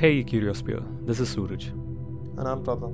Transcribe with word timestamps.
Hey 0.00 0.22
Curiosphere, 0.22 0.84
this 1.06 1.18
is 1.18 1.28
Suraj. 1.28 1.70
And 1.70 2.46
I'm 2.46 2.62
Pratham. 2.62 2.92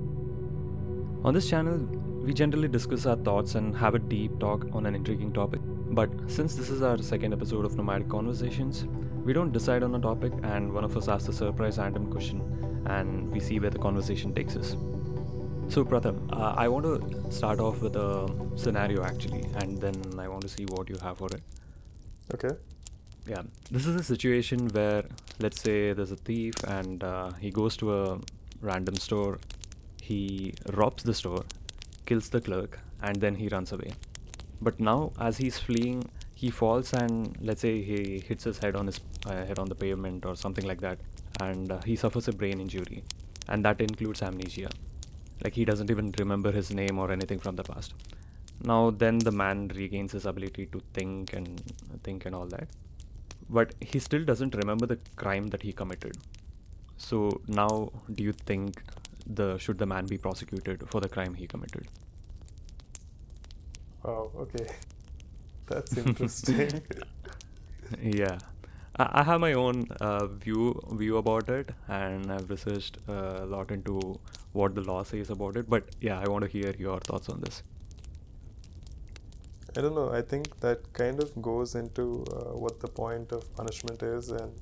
On 1.22 1.34
this 1.34 1.50
channel, 1.50 1.76
we 2.24 2.32
generally 2.32 2.66
discuss 2.66 3.04
our 3.04 3.16
thoughts 3.16 3.56
and 3.56 3.76
have 3.76 3.94
a 3.94 3.98
deep 3.98 4.38
talk 4.40 4.64
on 4.72 4.86
an 4.86 4.94
intriguing 4.94 5.30
topic. 5.30 5.60
But 5.90 6.08
since 6.28 6.54
this 6.54 6.70
is 6.70 6.80
our 6.80 6.96
second 6.96 7.34
episode 7.34 7.66
of 7.66 7.76
Nomadic 7.76 8.08
Conversations, 8.08 8.86
we 9.22 9.34
don't 9.34 9.52
decide 9.52 9.82
on 9.82 9.94
a 9.94 9.98
topic 9.98 10.32
and 10.44 10.72
one 10.72 10.82
of 10.82 10.96
us 10.96 11.08
asks 11.08 11.28
a 11.28 11.34
surprise 11.34 11.76
random 11.76 12.10
question 12.10 12.40
and 12.86 13.30
we 13.30 13.38
see 13.38 13.60
where 13.60 13.68
the 13.68 13.78
conversation 13.78 14.34
takes 14.34 14.56
us. 14.56 14.74
So, 15.68 15.84
Pratham, 15.84 16.32
uh, 16.32 16.54
I 16.56 16.68
want 16.68 16.86
to 16.86 17.30
start 17.30 17.60
off 17.60 17.82
with 17.82 17.96
a 17.96 18.34
scenario 18.56 19.04
actually, 19.04 19.44
and 19.56 19.78
then 19.78 19.94
I 20.18 20.28
want 20.28 20.40
to 20.40 20.48
see 20.48 20.64
what 20.64 20.88
you 20.88 20.96
have 21.02 21.18
for 21.18 21.28
it. 21.32 21.42
Okay. 22.32 22.56
Yeah, 23.26 23.42
this 23.70 23.86
is 23.86 23.94
a 23.96 24.02
situation 24.02 24.68
where, 24.68 25.04
let's 25.38 25.60
say, 25.60 25.92
there's 25.92 26.12
a 26.12 26.16
thief 26.16 26.54
and 26.66 27.02
uh, 27.02 27.32
he 27.40 27.50
goes 27.50 27.76
to 27.78 27.94
a 27.94 28.18
random 28.60 28.96
store, 28.96 29.38
he 30.00 30.54
robs 30.72 31.02
the 31.02 31.14
store, 31.14 31.44
kills 32.06 32.28
the 32.28 32.40
clerk, 32.40 32.80
and 33.02 33.20
then 33.20 33.34
he 33.34 33.48
runs 33.48 33.72
away. 33.72 33.92
But 34.60 34.80
now, 34.80 35.12
as 35.18 35.38
he's 35.38 35.58
fleeing, 35.58 36.08
he 36.34 36.50
falls 36.50 36.92
and 36.92 37.36
let's 37.40 37.60
say 37.60 37.82
he 37.82 38.20
hits 38.20 38.44
his 38.44 38.58
head 38.58 38.76
on 38.76 38.86
his 38.86 39.00
uh, 39.26 39.44
head 39.46 39.58
on 39.58 39.68
the 39.68 39.74
pavement 39.74 40.24
or 40.26 40.36
something 40.36 40.66
like 40.66 40.80
that, 40.80 40.98
and 41.40 41.72
uh, 41.72 41.80
he 41.84 41.96
suffers 41.96 42.28
a 42.28 42.32
brain 42.32 42.60
injury, 42.60 43.02
and 43.48 43.64
that 43.64 43.80
includes 43.80 44.22
amnesia. 44.22 44.70
Like 45.42 45.54
he 45.54 45.64
doesn't 45.64 45.90
even 45.90 46.14
remember 46.18 46.52
his 46.52 46.70
name 46.70 46.98
or 46.98 47.10
anything 47.10 47.38
from 47.38 47.56
the 47.56 47.64
past. 47.64 47.94
Now, 48.62 48.90
then 48.90 49.18
the 49.18 49.32
man 49.32 49.68
regains 49.74 50.12
his 50.12 50.26
ability 50.26 50.66
to 50.66 50.80
think 50.92 51.32
and 51.32 51.60
think 52.02 52.24
and 52.24 52.34
all 52.34 52.46
that 52.46 52.68
but 53.48 53.74
he 53.80 53.98
still 53.98 54.24
doesn't 54.24 54.54
remember 54.54 54.86
the 54.86 54.98
crime 55.16 55.48
that 55.48 55.62
he 55.62 55.72
committed. 55.72 56.16
So 56.96 57.42
now, 57.48 57.90
do 58.12 58.24
you 58.24 58.32
think 58.32 58.82
the 59.26 59.58
should 59.58 59.78
the 59.78 59.86
man 59.86 60.06
be 60.06 60.18
prosecuted 60.18 60.88
for 60.88 61.00
the 61.00 61.08
crime 61.08 61.34
he 61.34 61.46
committed? 61.46 61.88
Wow. 64.02 64.30
Okay. 64.36 64.66
That's 65.66 65.96
interesting. 65.96 66.82
yeah, 68.00 68.38
I, 68.96 69.20
I 69.20 69.22
have 69.24 69.40
my 69.40 69.52
own 69.54 69.86
uh, 70.00 70.26
view 70.26 70.80
view 70.92 71.16
about 71.18 71.48
it, 71.48 71.70
and 71.88 72.32
I've 72.32 72.50
researched 72.50 72.98
uh, 73.08 73.40
a 73.42 73.46
lot 73.46 73.70
into 73.70 74.20
what 74.52 74.74
the 74.74 74.82
law 74.82 75.02
says 75.02 75.30
about 75.30 75.56
it. 75.56 75.68
But 75.68 75.88
yeah, 76.00 76.20
I 76.20 76.28
want 76.28 76.44
to 76.44 76.50
hear 76.50 76.74
your 76.78 76.98
thoughts 77.00 77.28
on 77.28 77.40
this. 77.40 77.62
I 79.76 79.80
don't 79.82 79.94
know. 79.94 80.10
I 80.10 80.22
think 80.22 80.58
that 80.60 80.92
kind 80.94 81.22
of 81.22 81.30
goes 81.42 81.74
into 81.74 82.24
uh, 82.32 82.56
what 82.62 82.80
the 82.80 82.88
point 82.88 83.30
of 83.32 83.52
punishment 83.56 84.02
is, 84.02 84.30
and 84.30 84.52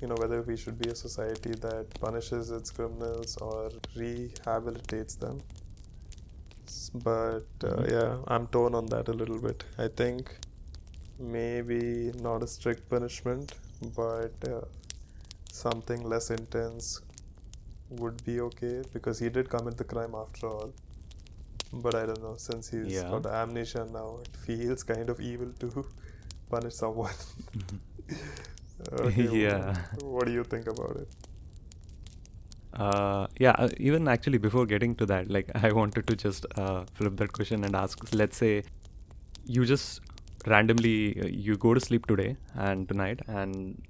you 0.00 0.08
know 0.08 0.16
whether 0.18 0.42
we 0.42 0.56
should 0.56 0.78
be 0.78 0.88
a 0.90 0.94
society 0.94 1.52
that 1.66 1.88
punishes 2.00 2.50
its 2.50 2.70
criminals 2.70 3.36
or 3.38 3.70
rehabilitates 3.96 5.18
them. 5.18 5.42
But 6.94 7.46
uh, 7.64 7.68
Mhm. 7.76 7.90
yeah, 7.90 8.16
I'm 8.34 8.46
torn 8.48 8.74
on 8.74 8.86
that 8.94 9.08
a 9.08 9.12
little 9.20 9.38
bit. 9.46 9.64
I 9.84 9.88
think 10.00 10.32
maybe 11.18 12.12
not 12.28 12.42
a 12.42 12.48
strict 12.48 12.88
punishment, 12.90 13.54
but 13.96 14.34
uh, 14.54 14.62
something 15.52 16.04
less 16.14 16.30
intense 16.30 17.00
would 17.90 18.24
be 18.24 18.40
okay 18.48 18.82
because 18.92 19.18
he 19.20 19.28
did 19.30 19.50
commit 19.50 19.76
the 19.78 19.84
crime 19.94 20.14
after 20.24 20.48
all. 20.48 20.72
But 21.72 21.94
I 21.94 22.06
don't 22.06 22.22
know, 22.22 22.36
since 22.36 22.70
he's 22.70 22.86
Yeah. 22.94 23.10
got 23.10 23.26
amnesia 23.26 23.84
now, 23.92 24.18
it 24.22 24.36
feels 24.46 24.82
kind 24.82 25.10
of 25.10 25.20
evil 25.20 25.52
to 25.60 25.86
punish 26.50 26.74
someone. 26.74 27.14
okay, 28.92 29.28
Yeah. 29.28 29.74
What 30.00 30.26
do 30.26 30.32
you 30.32 30.44
think 30.44 30.66
about 30.66 30.96
it? 30.96 31.08
Uh, 32.74 33.26
yeah, 33.38 33.52
uh, 33.58 33.68
even 33.78 34.06
actually 34.08 34.38
before 34.38 34.66
getting 34.66 34.94
to 34.96 35.06
that, 35.06 35.30
like 35.30 35.50
I 35.64 35.72
wanted 35.72 36.06
to 36.06 36.16
just 36.16 36.46
uh, 36.56 36.84
flip 36.94 37.16
that 37.16 37.32
question 37.32 37.64
and 37.64 37.74
ask, 37.74 37.98
let's 38.14 38.36
say 38.36 38.62
you 39.46 39.64
just 39.64 40.00
randomly 40.46 41.20
uh, 41.20 41.26
you 41.26 41.56
go 41.56 41.74
to 41.74 41.80
sleep 41.80 42.06
today 42.06 42.36
and 42.54 42.88
tonight 42.88 43.20
and 43.28 43.82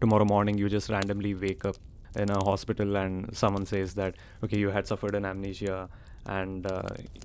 tomorrow 0.00 0.24
morning 0.24 0.58
you 0.58 0.68
just 0.68 0.90
randomly 0.90 1.34
wake 1.34 1.64
up 1.64 1.76
in 2.16 2.30
a 2.30 2.44
hospital 2.44 2.96
and 2.96 3.36
someone 3.36 3.64
says 3.66 3.94
that 3.94 4.14
okay 4.42 4.58
you 4.58 4.70
had 4.70 4.86
suffered 4.86 5.14
an 5.14 5.24
amnesia 5.24 5.88
and 6.26 6.66
uh, 6.66 6.82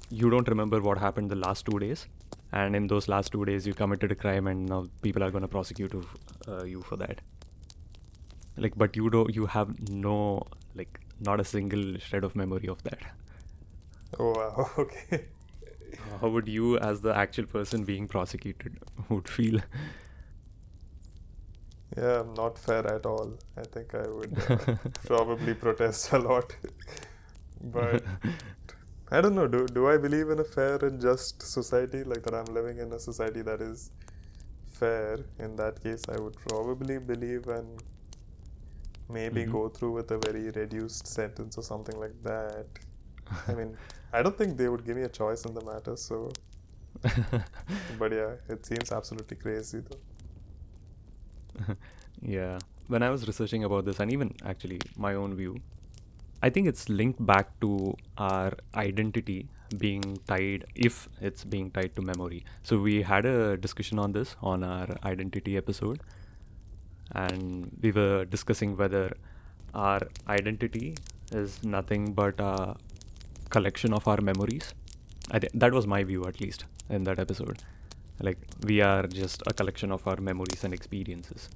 you 0.10 0.30
don't 0.30 0.48
remember 0.48 0.82
what 0.82 0.98
happened 0.98 1.30
the 1.30 1.36
last 1.36 1.66
two 1.66 1.80
days 1.80 2.08
and 2.52 2.76
in 2.76 2.88
those 2.88 3.08
last 3.08 3.32
two 3.32 3.46
days 3.46 3.66
you 3.68 3.74
committed 3.74 4.12
a 4.12 4.16
crime 4.16 4.48
and 4.48 4.66
now 4.68 4.88
people 5.02 5.24
are 5.24 5.32
going 5.32 5.42
to 5.42 5.48
prosecute 5.48 5.94
you, 5.94 6.06
uh, 6.48 6.64
you 6.64 6.82
for 6.82 6.98
that 6.98 7.22
like 8.58 8.78
but 8.78 8.96
you 8.96 9.10
don't 9.10 9.34
you 9.36 9.46
have 9.46 9.72
no 9.90 10.44
like 10.76 11.00
not 11.20 11.40
a 11.40 11.44
single 11.46 11.98
shred 11.98 12.24
of 12.24 12.36
memory 12.36 12.68
of 12.68 12.84
that 12.84 13.00
Oh 14.20 14.32
wow, 14.34 14.70
okay. 14.78 15.30
how 16.22 16.30
would 16.30 16.48
you 16.48 16.78
as 16.80 17.02
the 17.02 17.16
actual 17.16 17.46
person 17.46 17.84
being 17.86 18.08
prosecuted 18.08 18.78
would 19.10 19.28
feel 19.30 19.60
Yeah, 21.98 22.24
not 22.36 22.58
fair 22.58 22.86
at 22.88 23.06
all. 23.06 23.38
I 23.58 23.64
think 23.64 23.94
I 23.96 24.08
would 24.08 24.40
uh, 24.50 24.58
probably 25.06 25.54
protest 25.54 26.12
a 26.14 26.20
lot. 26.20 26.56
but 27.62 28.04
I 29.12 29.22
don't 29.22 29.36
know. 29.36 29.48
Do 29.48 29.68
do 29.68 29.88
I 29.90 29.98
believe 29.98 30.30
in 30.30 30.40
a 30.40 30.44
fair 30.44 30.78
and 30.86 31.02
just 31.02 31.42
society 31.42 32.04
like 32.04 32.24
that? 32.24 32.34
I'm 32.34 32.54
living 32.54 32.78
in 32.80 32.94
a 32.94 33.00
society 33.00 33.42
that 33.44 33.62
is 33.62 33.92
fair. 34.68 35.20
In 35.40 35.56
that 35.58 35.82
case, 35.84 36.08
I 36.10 36.20
would 36.20 36.38
probably 36.48 37.00
believe 37.00 37.48
and 37.48 37.84
maybe 39.10 39.44
Mhm. 39.44 39.46
go 39.46 39.70
through 39.70 39.92
with 39.94 40.12
a 40.12 40.18
very 40.18 40.50
reduced 40.52 41.08
sentence 41.08 41.58
or 41.58 41.64
something 41.64 42.00
like 42.00 42.22
that. 42.24 42.68
I 43.48 43.54
mean, 43.56 43.78
I 44.14 44.22
don't 44.22 44.38
think 44.38 44.58
they 44.58 44.70
would 44.70 44.86
give 44.86 44.98
me 44.98 45.04
a 45.04 45.10
choice 45.10 45.46
in 45.46 45.54
the 45.54 45.62
matter. 45.62 45.96
So, 45.98 46.38
but 47.90 48.12
yeah, 48.12 48.36
it 48.50 48.66
seems 48.66 48.92
absolutely 48.92 49.38
crazy 49.38 49.80
though. 49.80 50.00
yeah 52.22 52.60
when 52.88 53.04
i 53.04 53.10
was 53.10 53.28
researching 53.28 53.64
about 53.64 53.86
this 53.86 54.00
and 54.00 54.12
even 54.12 54.34
actually 54.46 54.80
my 54.96 55.14
own 55.14 55.36
view 55.36 55.56
i 56.42 56.50
think 56.50 56.68
it's 56.68 56.90
linked 56.90 57.26
back 57.26 57.60
to 57.60 57.96
our 58.18 58.52
identity 58.76 59.48
being 59.78 60.18
tied 60.28 60.66
if 60.76 61.08
it's 61.22 61.44
being 61.44 61.70
tied 61.72 61.96
to 61.96 62.02
memory. 62.02 62.44
So 62.64 62.80
we 62.80 63.02
had 63.02 63.26
a 63.26 63.58
discussion 63.58 64.00
on 64.00 64.12
this 64.14 64.36
on 64.42 64.64
our 64.64 64.88
identity 65.04 65.58
episode 65.58 66.02
and 67.12 67.72
we 67.82 67.92
were 67.92 68.26
discussing 68.26 68.78
whether 68.78 69.16
our 69.74 70.02
identity 70.28 70.96
is 71.32 71.64
nothing 71.64 72.14
but 72.14 72.40
a 72.40 72.76
collection 73.50 73.94
of 73.94 74.08
our 74.08 74.22
memories. 74.22 74.74
I 75.32 75.40
think 75.40 75.54
that 75.54 75.74
was 75.74 75.86
my 75.86 76.04
view 76.04 76.26
at 76.26 76.42
least 76.42 76.66
in 76.90 77.04
that 77.04 77.20
episode. 77.20 77.62
Like 78.22 78.38
we 78.64 78.82
are 78.82 79.08
just 79.08 79.44
a 79.48 79.54
collection 79.54 79.92
of 79.92 80.06
our 80.08 80.18
memories 80.18 80.64
and 80.64 80.74
experiences 80.74 81.50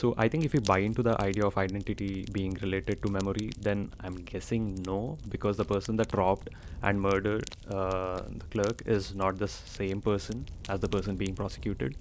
so 0.00 0.08
i 0.24 0.28
think 0.32 0.44
if 0.46 0.54
you 0.56 0.60
buy 0.68 0.78
into 0.86 1.02
the 1.06 1.14
idea 1.22 1.44
of 1.46 1.56
identity 1.62 2.24
being 2.36 2.54
related 2.62 3.02
to 3.02 3.10
memory 3.16 3.50
then 3.68 3.84
i'm 4.00 4.16
guessing 4.32 4.64
no 4.86 4.98
because 5.34 5.56
the 5.56 5.64
person 5.72 5.96
that 5.96 6.14
robbed 6.22 6.50
and 6.82 7.00
murdered 7.00 7.50
uh, 7.70 8.20
the 8.42 8.46
clerk 8.56 8.82
is 8.86 9.14
not 9.14 9.38
the 9.38 9.48
same 9.48 10.00
person 10.10 10.46
as 10.68 10.80
the 10.80 10.88
person 10.96 11.16
being 11.24 11.34
prosecuted 11.42 11.96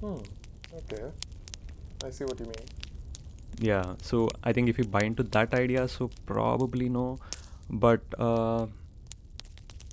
Hmm. 0.00 0.18
Okay. 0.74 1.10
I 2.04 2.10
see 2.10 2.24
what 2.24 2.38
you 2.40 2.46
mean. 2.46 2.66
yeah 3.66 3.94
so 4.08 4.18
i 4.48 4.52
think 4.56 4.68
if 4.72 4.78
you 4.80 4.84
buy 4.96 5.00
into 5.06 5.22
that 5.36 5.54
idea 5.58 5.86
so 5.88 6.10
probably 6.26 6.88
no 6.88 7.18
but 7.84 8.00
uh, 8.26 8.66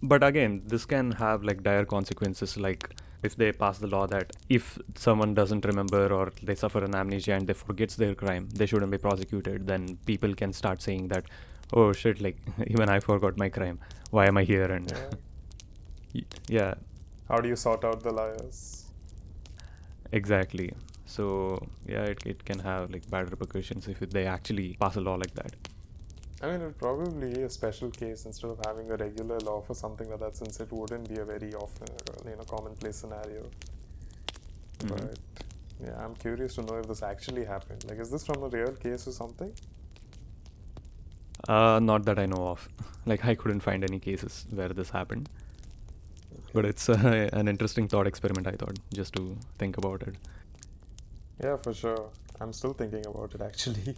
but 0.01 0.23
again 0.23 0.61
this 0.67 0.85
can 0.85 1.11
have 1.11 1.43
like 1.43 1.63
dire 1.63 1.85
consequences 1.85 2.57
like 2.57 2.89
if 3.27 3.35
they 3.41 3.51
pass 3.51 3.77
the 3.83 3.87
law 3.87 4.05
that 4.13 4.35
if 4.49 4.77
someone 4.95 5.33
doesn't 5.39 5.65
remember 5.65 6.01
or 6.17 6.31
they 6.43 6.55
suffer 6.55 6.83
an 6.87 6.95
amnesia 7.01 7.33
and 7.33 7.47
they 7.47 7.53
forgets 7.53 7.95
their 8.03 8.15
crime 8.23 8.47
they 8.61 8.65
shouldn't 8.71 8.91
be 8.91 8.97
prosecuted 9.07 9.67
then 9.67 9.97
people 10.11 10.33
can 10.43 10.53
start 10.61 10.81
saying 10.87 11.07
that 11.13 11.25
oh 11.73 11.91
shit 12.01 12.21
like 12.21 12.37
even 12.67 12.89
i 12.89 12.99
forgot 12.99 13.37
my 13.37 13.49
crime. 13.49 13.79
Why 14.11 14.27
am 14.27 14.37
i 14.37 14.43
here? 14.43 14.71
And 14.77 14.91
Yeah. 14.91 16.23
Yeah. 16.57 16.73
How 17.29 17.37
do 17.43 17.49
you 17.49 17.55
sort 17.55 17.83
out 17.83 18.03
the 18.03 18.11
liars? 18.11 18.59
exactly. 20.11 20.71
So 21.05 21.25
yeah 21.87 22.03
it, 22.13 22.25
it 22.25 22.45
can 22.45 22.59
have 22.59 22.91
like 22.91 23.09
bad 23.09 23.31
repercussions 23.31 23.87
if 23.87 23.99
they 24.17 24.25
actually 24.25 24.67
pass 24.79 24.95
a 24.95 25.01
law 25.01 25.15
like 25.15 25.33
that 25.35 25.55
I 26.41 26.47
mean, 26.51 26.61
it 26.61 26.65
would 26.65 26.77
probably 26.77 27.33
be 27.33 27.41
a 27.43 27.49
special 27.49 27.89
case 27.89 28.25
instead 28.25 28.51
of 28.51 28.59
having 28.65 28.91
a 28.91 28.97
regular 28.97 29.39
law 29.39 29.61
for 29.61 29.73
something 29.73 30.09
like 30.09 30.19
that, 30.19 30.35
since 30.35 30.59
it 30.59 30.71
wouldn't 30.71 31.07
be 31.09 31.19
a 31.19 31.25
very 31.25 31.53
often, 31.55 31.87
you 32.25 32.35
know, 32.35 32.43
commonplace 32.43 32.97
scenario. 32.97 33.43
Mhm. 34.79 34.89
But 34.89 35.19
yeah, 35.79 35.97
I'm 36.03 36.15
curious 36.15 36.55
to 36.55 36.61
know 36.63 36.75
if 36.75 36.87
this 36.87 37.01
actually 37.03 37.45
happened. 37.45 37.85
Like, 37.89 37.99
is 37.99 38.11
this 38.11 38.25
from 38.25 38.43
a 38.43 38.49
real 38.49 38.73
case 38.73 39.07
or 39.07 39.11
something? 39.11 39.53
Uh, 41.47 41.79
not 41.79 42.05
that 42.05 42.19
I 42.19 42.25
know 42.25 42.47
of. 42.47 42.67
Like, 43.07 43.23
I 43.23 43.35
couldn't 43.35 43.59
find 43.59 43.83
any 43.83 43.99
cases 43.99 44.47
where 44.49 44.69
this 44.69 44.89
happened. 44.89 45.29
But 46.53 46.65
it's 46.65 46.89
uh, 46.89 47.29
an 47.33 47.47
interesting 47.47 47.87
thought 47.87 48.07
experiment, 48.07 48.47
I 48.47 48.53
thought, 48.53 48.79
just 48.93 49.13
to 49.13 49.37
think 49.59 49.77
about 49.77 50.01
it. 50.03 50.15
Yeah, 51.43 51.57
for 51.57 51.73
sure. 51.73 52.09
I'm 52.41 52.51
still 52.51 52.73
thinking 52.73 53.05
about 53.05 53.35
it 53.35 53.41
actually. 53.49 53.95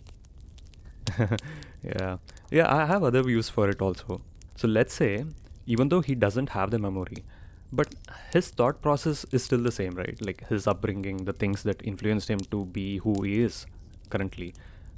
yeah. 1.83 2.17
Yeah, 2.51 2.73
I 2.73 2.85
have 2.85 3.03
other 3.03 3.23
views 3.23 3.49
for 3.49 3.69
it 3.69 3.81
also. 3.81 4.21
So 4.55 4.67
let's 4.67 4.93
say, 4.93 5.25
even 5.65 5.89
though 5.89 6.01
he 6.01 6.15
doesn't 6.15 6.49
have 6.49 6.71
the 6.71 6.79
memory, 6.79 7.23
but 7.71 7.93
his 8.31 8.49
thought 8.49 8.81
process 8.81 9.25
is 9.31 9.43
still 9.43 9.61
the 9.61 9.71
same, 9.71 9.93
right? 9.95 10.17
Like 10.25 10.47
his 10.47 10.67
upbringing, 10.67 11.25
the 11.25 11.33
things 11.33 11.63
that 11.63 11.81
influenced 11.83 12.29
him 12.29 12.39
to 12.51 12.65
be 12.65 12.97
who 12.97 13.21
he 13.23 13.41
is 13.41 13.65
currently, 14.09 14.53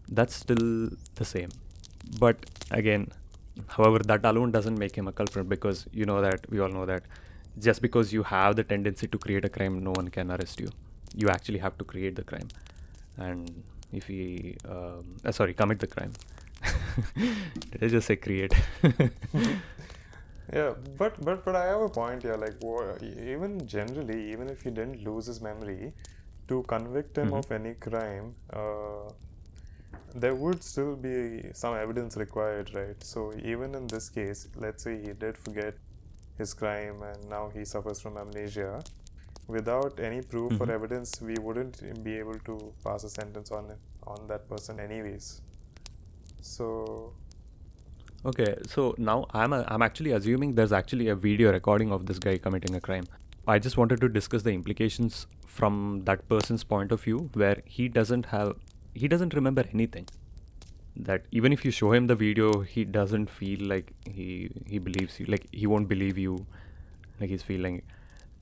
that's 0.08 0.36
still 0.36 0.90
the 1.16 1.26
same. 1.26 1.50
But 2.20 2.38
again, 2.72 3.12
however, 3.68 4.00
that 4.00 4.26
alone 4.26 4.52
doesn't 4.52 4.78
make 4.78 4.96
him 4.96 5.08
a 5.08 5.12
culprit 5.12 5.50
because 5.50 5.88
you 5.92 6.06
know 6.06 6.22
that 6.22 6.50
we 6.50 6.60
all 6.60 6.70
know 6.70 6.86
that 6.86 7.04
just 7.58 7.82
because 7.82 8.14
you 8.14 8.24
have 8.24 8.56
the 8.56 8.64
tendency 8.64 9.08
to 9.08 9.18
create 9.18 9.46
a 9.46 9.50
crime, 9.50 9.84
no 9.84 9.92
one 9.92 10.10
can 10.10 10.32
arrest 10.32 10.60
you. 10.60 10.70
You 11.16 11.30
actually 11.30 11.60
have 11.60 11.78
to 11.80 11.84
create 11.84 12.16
the 12.16 12.24
crime. 12.24 12.48
And 13.18 13.64
if 13.92 14.08
he, 14.08 14.56
um, 14.68 15.16
uh, 15.26 15.32
sorry, 15.32 15.54
commit 15.54 15.80
the 15.80 15.88
crime. 15.88 16.14
Did 17.16 17.84
I 17.84 17.88
just 17.88 18.08
say 18.08 18.16
create? 18.16 18.54
yeah, 20.54 20.74
but 20.98 21.24
but 21.24 21.46
but 21.46 21.56
I 21.56 21.66
have 21.68 21.82
a 21.82 21.90
point 21.90 22.24
here. 22.24 22.36
Like, 22.36 22.56
even 23.04 23.66
generally, 23.68 24.32
even 24.32 24.50
if 24.50 24.62
he 24.62 24.70
didn't 24.70 25.04
lose 25.04 25.26
his 25.28 25.42
memory, 25.42 25.94
to 26.50 26.64
convict 26.64 27.18
him 27.18 27.28
mm-hmm. 27.28 27.36
of 27.36 27.52
any 27.52 27.76
crime, 27.76 28.36
uh, 28.52 29.12
there 30.16 30.36
would 30.36 30.64
still 30.64 30.96
be 30.96 31.44
some 31.54 31.76
evidence 31.76 32.18
required, 32.18 32.74
right? 32.74 33.02
So 33.04 33.34
even 33.44 33.76
in 33.76 33.88
this 33.88 34.10
case, 34.10 34.48
let's 34.56 34.84
say 34.84 35.00
he 35.00 35.14
did 35.14 35.38
forget 35.38 35.76
his 36.38 36.54
crime 36.54 37.04
and 37.04 37.30
now 37.30 37.52
he 37.54 37.64
suffers 37.66 38.02
from 38.02 38.18
amnesia. 38.18 38.82
Without 39.50 40.00
any 40.00 40.22
proof 40.22 40.52
mm-hmm. 40.54 40.64
or 40.64 40.72
evidence, 40.72 41.22
we 41.22 41.36
wouldn't 41.42 42.04
be 42.04 42.18
able 42.18 42.40
to 42.50 42.58
pass 42.84 43.04
a 43.04 43.10
sentence 43.10 43.52
on 43.52 43.72
on 44.06 44.28
that 44.28 44.48
person, 44.50 44.80
anyways. 44.80 45.42
So. 46.42 47.14
Okay, 48.26 48.54
so 48.68 48.94
now 48.98 49.26
I'm 49.34 49.54
a, 49.54 49.64
I'm 49.68 49.82
actually 49.82 50.12
assuming 50.12 50.56
there's 50.56 50.74
actually 50.80 51.08
a 51.08 51.16
video 51.16 51.52
recording 51.52 51.92
of 51.98 52.06
this 52.06 52.20
guy 52.20 52.38
committing 52.38 52.76
a 52.76 52.82
crime. 52.88 53.08
I 53.48 53.60
just 53.68 53.78
wanted 53.78 54.02
to 54.02 54.10
discuss 54.10 54.44
the 54.44 54.52
implications 54.52 55.26
from 55.48 56.02
that 56.06 56.28
person's 56.30 56.64
point 56.64 56.92
of 56.92 57.02
view, 57.02 57.30
where 57.34 57.62
he 57.66 57.88
doesn't 58.00 58.28
have 58.38 58.56
he 58.94 59.08
doesn't 59.08 59.34
remember 59.34 59.64
anything 59.74 60.08
that 60.96 61.26
even 61.32 61.54
if 61.54 61.64
you 61.64 61.72
show 61.72 61.94
him 61.94 62.08
the 62.08 62.16
video 62.16 62.62
he 62.62 62.84
doesn't 62.84 63.30
feel 63.30 63.62
like 63.74 63.94
he 64.06 64.52
he 64.68 64.80
believes 64.80 65.20
you 65.20 65.26
like 65.28 65.46
he 65.52 65.68
won't 65.74 65.88
believe 65.88 66.18
you 66.18 66.46
like 67.20 67.30
he's 67.30 67.44
feeling 67.44 67.82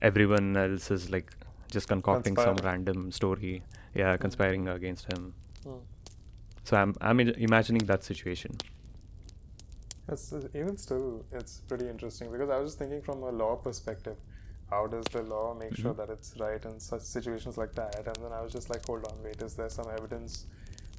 everyone 0.02 0.56
else 0.56 0.90
is 0.90 1.10
like 1.10 1.32
just 1.70 1.88
concocting 1.88 2.36
some 2.36 2.56
random 2.56 3.12
story 3.12 3.62
yeah 3.94 4.14
mm. 4.14 4.20
conspiring 4.20 4.68
against 4.68 5.12
him 5.12 5.34
mm. 5.66 5.80
so 6.64 6.76
i'm 6.76 6.94
i'm 7.00 7.20
imagining 7.20 7.84
that 7.86 8.02
situation 8.04 8.56
it's 10.10 10.32
even 10.54 10.76
still 10.76 11.24
it's 11.32 11.60
pretty 11.68 11.88
interesting 11.88 12.30
because 12.32 12.48
i 12.48 12.56
was 12.56 12.70
just 12.70 12.78
thinking 12.78 13.02
from 13.02 13.22
a 13.22 13.30
law 13.30 13.56
perspective 13.56 14.16
how 14.70 14.86
does 14.86 15.04
the 15.12 15.22
law 15.22 15.54
make 15.54 15.72
mm-hmm. 15.72 15.82
sure 15.82 15.94
that 15.94 16.10
it's 16.10 16.34
right 16.38 16.62
in 16.64 16.78
such 16.78 17.00
situations 17.02 17.56
like 17.56 17.74
that? 17.74 17.96
And 17.96 18.16
then 18.16 18.32
I 18.32 18.42
was 18.42 18.52
just 18.52 18.68
like, 18.68 18.84
hold 18.84 19.04
on, 19.06 19.22
wait, 19.22 19.40
is 19.40 19.54
there 19.54 19.70
some 19.70 19.86
evidence 19.90 20.46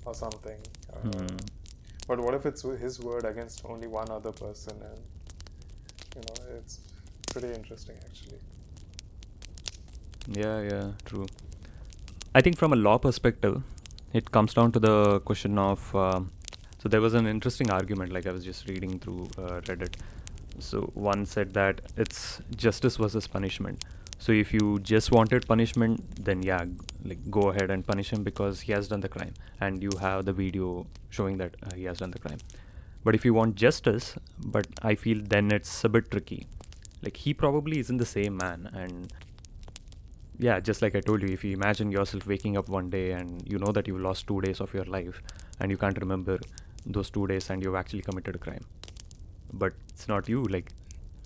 or 0.06 0.14
something? 0.14 0.60
Uh, 0.92 1.08
mm. 1.08 1.48
But 2.08 2.20
what 2.20 2.34
if 2.34 2.46
it's 2.46 2.64
his 2.64 3.00
word 3.00 3.26
against 3.26 3.64
only 3.66 3.88
one 3.88 4.10
other 4.10 4.32
person? 4.32 4.74
And 4.82 5.00
you 6.16 6.22
know, 6.22 6.58
it's 6.58 6.80
pretty 7.32 7.54
interesting 7.54 7.96
actually. 8.04 8.40
Yeah, 10.28 10.62
yeah, 10.62 10.92
true. 11.06 11.26
I 12.36 12.42
think 12.42 12.58
from 12.58 12.74
a 12.74 12.76
law 12.76 12.98
perspective, 12.98 13.64
it 14.14 14.32
comes 14.32 14.54
down 14.54 14.72
to 14.74 14.80
the 14.80 15.20
question 15.22 15.58
of. 15.58 15.96
Uh, 15.96 16.22
so 16.78 16.88
there 16.88 17.02
was 17.02 17.14
an 17.14 17.28
interesting 17.28 17.70
argument, 17.72 18.14
like 18.14 18.26
I 18.26 18.32
was 18.32 18.46
just 18.46 18.70
reading 18.70 19.00
through 19.00 19.30
uh, 19.38 19.60
Reddit 19.62 19.96
so 20.60 20.92
one 20.94 21.26
said 21.26 21.54
that 21.54 21.82
it's 21.98 22.42
justice 22.56 22.98
versus 22.98 23.28
punishment. 23.28 23.84
So 24.18 24.32
if 24.34 24.54
you 24.54 24.80
just 24.80 25.12
wanted 25.12 25.48
punishment, 25.48 26.04
then 26.26 26.44
yeah, 26.44 26.66
like 27.06 27.20
go 27.32 27.50
ahead 27.50 27.72
and 27.72 27.86
punish 27.86 28.12
him 28.12 28.24
because 28.24 28.62
he 28.62 28.74
has 28.74 28.88
done 28.90 29.00
the 29.00 29.08
crime, 29.08 29.34
and 29.62 29.82
you 29.82 29.92
have 30.02 30.26
the 30.26 30.34
video 30.34 30.86
showing 31.10 31.38
that 31.38 31.56
uh, 31.64 31.74
he 31.76 31.86
has 31.86 32.00
done 32.00 32.12
the 32.12 32.20
crime. 32.20 32.40
But 33.04 33.16
if 33.16 33.24
you 33.24 33.34
want 33.34 33.56
justice, 33.56 34.16
but 34.38 34.68
I 34.82 34.96
feel 34.96 35.22
then 35.24 35.52
it's 35.52 35.84
a 35.86 35.90
bit 35.90 36.12
tricky. 36.12 36.48
Like 37.02 37.16
he 37.16 37.34
probably 37.34 37.80
isn't 37.80 37.98
the 37.98 38.06
same 38.06 38.36
man, 38.36 38.70
and 38.74 39.14
yeah, 40.40 40.60
just 40.62 40.82
like 40.82 40.96
I 40.96 41.02
told 41.02 41.22
you, 41.22 41.30
if 41.30 41.44
you 41.44 41.52
imagine 41.52 41.92
yourself 41.92 42.26
waking 42.26 42.58
up 42.58 42.70
one 42.70 42.90
day 42.90 43.12
and 43.12 43.44
you 43.46 43.60
know 43.60 43.72
that 43.74 43.88
you've 43.88 44.00
lost 44.00 44.26
two 44.26 44.40
days 44.42 44.62
of 44.62 44.74
your 44.74 44.86
life, 44.86 45.22
and 45.60 45.70
you 45.70 45.78
can't 45.78 45.98
remember 46.00 46.40
those 46.86 47.10
two 47.10 47.28
days, 47.28 47.50
and 47.50 47.62
you've 47.62 47.76
actually 47.76 48.02
committed 48.02 48.36
a 48.36 48.40
crime. 48.40 48.66
But 49.52 49.74
it's 49.90 50.08
not 50.08 50.30
you 50.30 50.44
like 50.46 50.72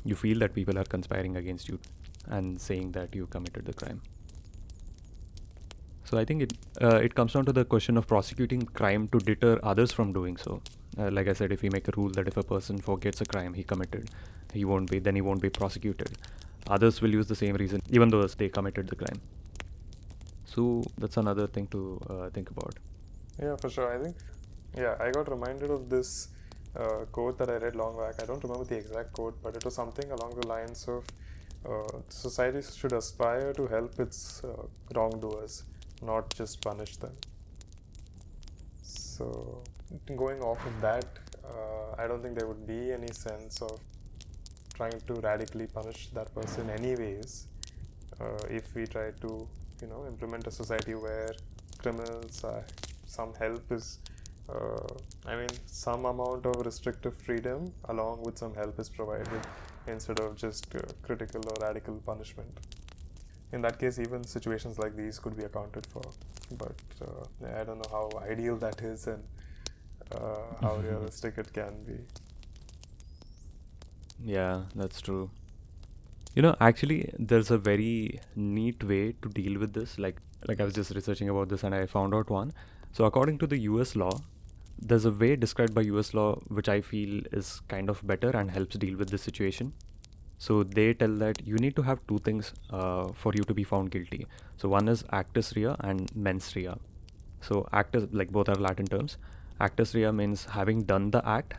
you 0.04 0.15
feel 0.15 0.39
that 0.39 0.56
people 0.56 0.80
are 0.80 0.83
conspiring 0.83 1.38
against 1.38 1.69
you 1.69 1.80
and 2.27 2.60
saying 2.60 2.92
that 2.94 3.13
you 3.13 3.27
committed 3.27 3.65
the 3.65 3.74
crime. 3.74 4.01
So 6.06 6.18
i 6.18 6.25
think 6.25 6.42
it 6.44 6.54
uh, 6.81 6.98
it 7.07 7.16
comes 7.16 7.33
down 7.33 7.45
to 7.45 7.54
the 7.54 7.66
question 7.66 7.98
of 7.98 8.07
prosecuting 8.07 8.63
crime 8.80 9.07
to 9.09 9.19
deter 9.19 9.59
others 9.63 9.92
from 9.92 10.13
doing 10.13 10.38
so. 10.38 10.62
Uh, 10.98 11.09
like 11.12 11.27
i 11.27 11.33
said 11.33 11.51
if 11.51 11.63
we 11.63 11.69
make 11.75 11.88
a 11.88 11.94
rule 11.98 12.09
that 12.16 12.27
if 12.27 12.36
a 12.38 12.44
person 12.44 12.77
forgets 12.88 13.21
a 13.21 13.25
crime 13.25 13.56
he 13.59 13.63
committed 13.63 14.12
he 14.54 14.63
won't 14.63 14.92
be 14.92 15.00
then 15.00 15.16
he 15.16 15.21
won't 15.27 15.42
be 15.42 15.50
prosecuted 15.50 16.12
others 16.68 17.01
will 17.01 17.13
use 17.13 17.27
the 17.27 17.36
same 17.36 17.56
reason 17.56 17.81
even 17.89 18.10
though 18.10 18.25
they 18.25 18.50
committed 18.50 18.88
the 18.88 18.95
crime 18.95 19.21
so 20.45 20.83
that's 20.98 21.18
another 21.18 21.48
thing 21.48 21.68
to 21.68 22.00
uh, 22.10 22.30
think 22.30 22.50
about 22.50 22.75
yeah 23.42 23.56
for 23.56 23.69
sure 23.69 23.94
i 23.95 24.01
think 24.04 24.15
yeah 24.77 24.95
i 25.00 25.12
got 25.12 25.30
reminded 25.30 25.69
of 25.69 25.89
this 25.89 26.30
uh, 26.75 27.06
quote 27.12 27.38
that 27.38 27.50
I 27.50 27.57
read 27.57 27.75
long 27.75 27.98
back. 27.98 28.21
I 28.21 28.25
don't 28.25 28.44
remember 28.44 28.65
the 28.65 28.77
exact 28.77 29.13
quote, 29.13 29.42
but 29.44 29.56
it 29.56 29.63
was 29.63 29.75
something 29.75 30.10
along 30.12 30.39
the 30.39 30.48
lines 30.48 30.88
of 30.88 31.06
uh, 31.65 32.00
society 32.10 32.62
should 32.62 32.94
aspire 32.94 33.54
to 33.54 33.68
help 33.68 34.00
its 34.00 34.44
uh, 34.44 34.63
wrongdoers, 34.95 35.63
not 36.01 36.33
just 36.36 36.62
punish 36.62 36.98
them. 36.98 37.13
So, 38.81 39.62
going 40.16 40.42
off 40.42 40.66
of 40.66 40.81
that, 40.81 41.06
uh, 41.45 42.01
I 42.01 42.07
don't 42.07 42.21
think 42.21 42.38
there 42.38 42.48
would 42.48 42.66
be 42.68 42.92
any 42.92 43.12
sense 43.12 43.62
of 43.62 43.80
trying 44.73 44.99
to 45.07 45.13
radically 45.15 45.67
punish 45.67 46.09
that 46.13 46.33
person, 46.33 46.69
anyways, 46.69 47.47
uh, 48.19 48.37
if 48.49 48.73
we 48.75 48.85
try 48.87 49.11
to, 49.21 49.47
you 49.81 49.87
know, 49.87 50.05
implement 50.07 50.47
a 50.47 50.51
society 50.51 50.95
where 50.95 51.33
criminals, 51.80 52.44
some 53.06 53.33
help 53.35 53.71
is 53.71 53.99
uh, 54.49 54.87
I 55.25 55.35
mean, 55.35 55.49
some 55.65 56.06
amount 56.06 56.45
of 56.45 56.65
restrictive 56.65 57.15
freedom 57.15 57.73
along 57.89 58.23
with 58.23 58.37
some 58.37 58.53
help 58.56 58.77
is 58.80 58.89
provided 58.89 59.42
instead 59.87 60.19
of 60.19 60.35
just 60.35 60.73
uh, 60.75 60.80
critical 61.01 61.42
or 61.47 61.65
radical 61.65 61.95
punishment. 62.06 62.59
In 63.53 63.61
that 63.61 63.80
case, 63.80 63.99
even 63.99 64.23
situations 64.23 64.80
like 64.80 64.95
these 64.95 65.19
could 65.19 65.37
be 65.37 65.44
accounted 65.44 65.85
for. 65.87 66.01
But 66.57 66.75
uh, 67.01 67.57
I 67.59 67.63
don't 67.63 67.77
know 67.77 67.92
how 67.92 68.09
ideal 68.30 68.57
that 68.57 68.81
is 68.81 69.07
and 69.07 69.23
uh, 70.11 70.56
how 70.61 70.75
realistic 70.83 71.37
it 71.37 71.53
can 71.53 71.83
be. 71.85 71.99
Yeah, 74.23 74.63
that's 74.75 75.01
true. 75.01 75.30
You 76.35 76.42
know, 76.42 76.56
actually, 76.59 77.09
there's 77.19 77.51
a 77.51 77.57
very 77.57 78.19
neat 78.35 78.83
way 78.83 79.13
to 79.21 79.30
deal 79.30 79.59
with 79.59 79.73
this. 79.73 79.99
Like, 79.99 80.18
like 80.47 80.59
I 80.59 80.63
was 80.63 80.73
just 80.73 80.92
researching 80.95 81.30
about 81.30 81.49
this, 81.49 81.63
and 81.63 81.75
I 81.75 81.85
found 81.85 82.13
out 82.15 82.30
one. 82.30 82.53
So, 82.92 83.06
according 83.06 83.37
to 83.39 83.47
the 83.47 83.57
U.S. 83.69 83.95
law, 83.95 84.11
there's 84.80 85.06
a 85.06 85.11
way 85.11 85.35
described 85.35 85.73
by 85.75 85.81
US 85.81 86.13
law 86.13 86.35
which 86.49 86.68
I 86.68 86.81
feel 86.81 87.21
is 87.31 87.61
kind 87.69 87.89
of 87.89 88.06
better 88.06 88.30
and 88.31 88.51
helps 88.51 88.75
deal 88.77 88.97
with 88.97 89.09
this 89.09 89.21
situation. 89.21 89.73
So 90.39 90.63
they 90.63 90.94
tell 90.94 91.15
that 91.18 91.45
you 91.47 91.56
need 91.57 91.75
to 91.77 91.83
have 91.83 91.99
two 92.07 92.19
things 92.19 92.53
uh, 92.69 93.09
for 93.13 93.33
you 93.35 93.44
to 93.44 93.53
be 93.53 93.63
found 93.63 93.92
guilty. 93.92 94.27
So 94.57 94.69
one 94.69 94.87
is 94.89 95.03
actus 95.11 95.56
rea 95.56 95.75
and 95.80 96.13
mens 96.15 96.56
rea. 96.56 96.73
So 97.42 97.68
actus, 97.71 98.07
like 98.11 98.31
both 98.31 98.49
are 98.49 98.56
Latin 98.56 98.87
terms. 98.87 99.18
Actus 99.59 99.94
rea 99.95 100.11
means 100.11 100.45
having 100.45 100.83
done 100.83 101.11
the 101.11 101.27
act, 101.27 101.53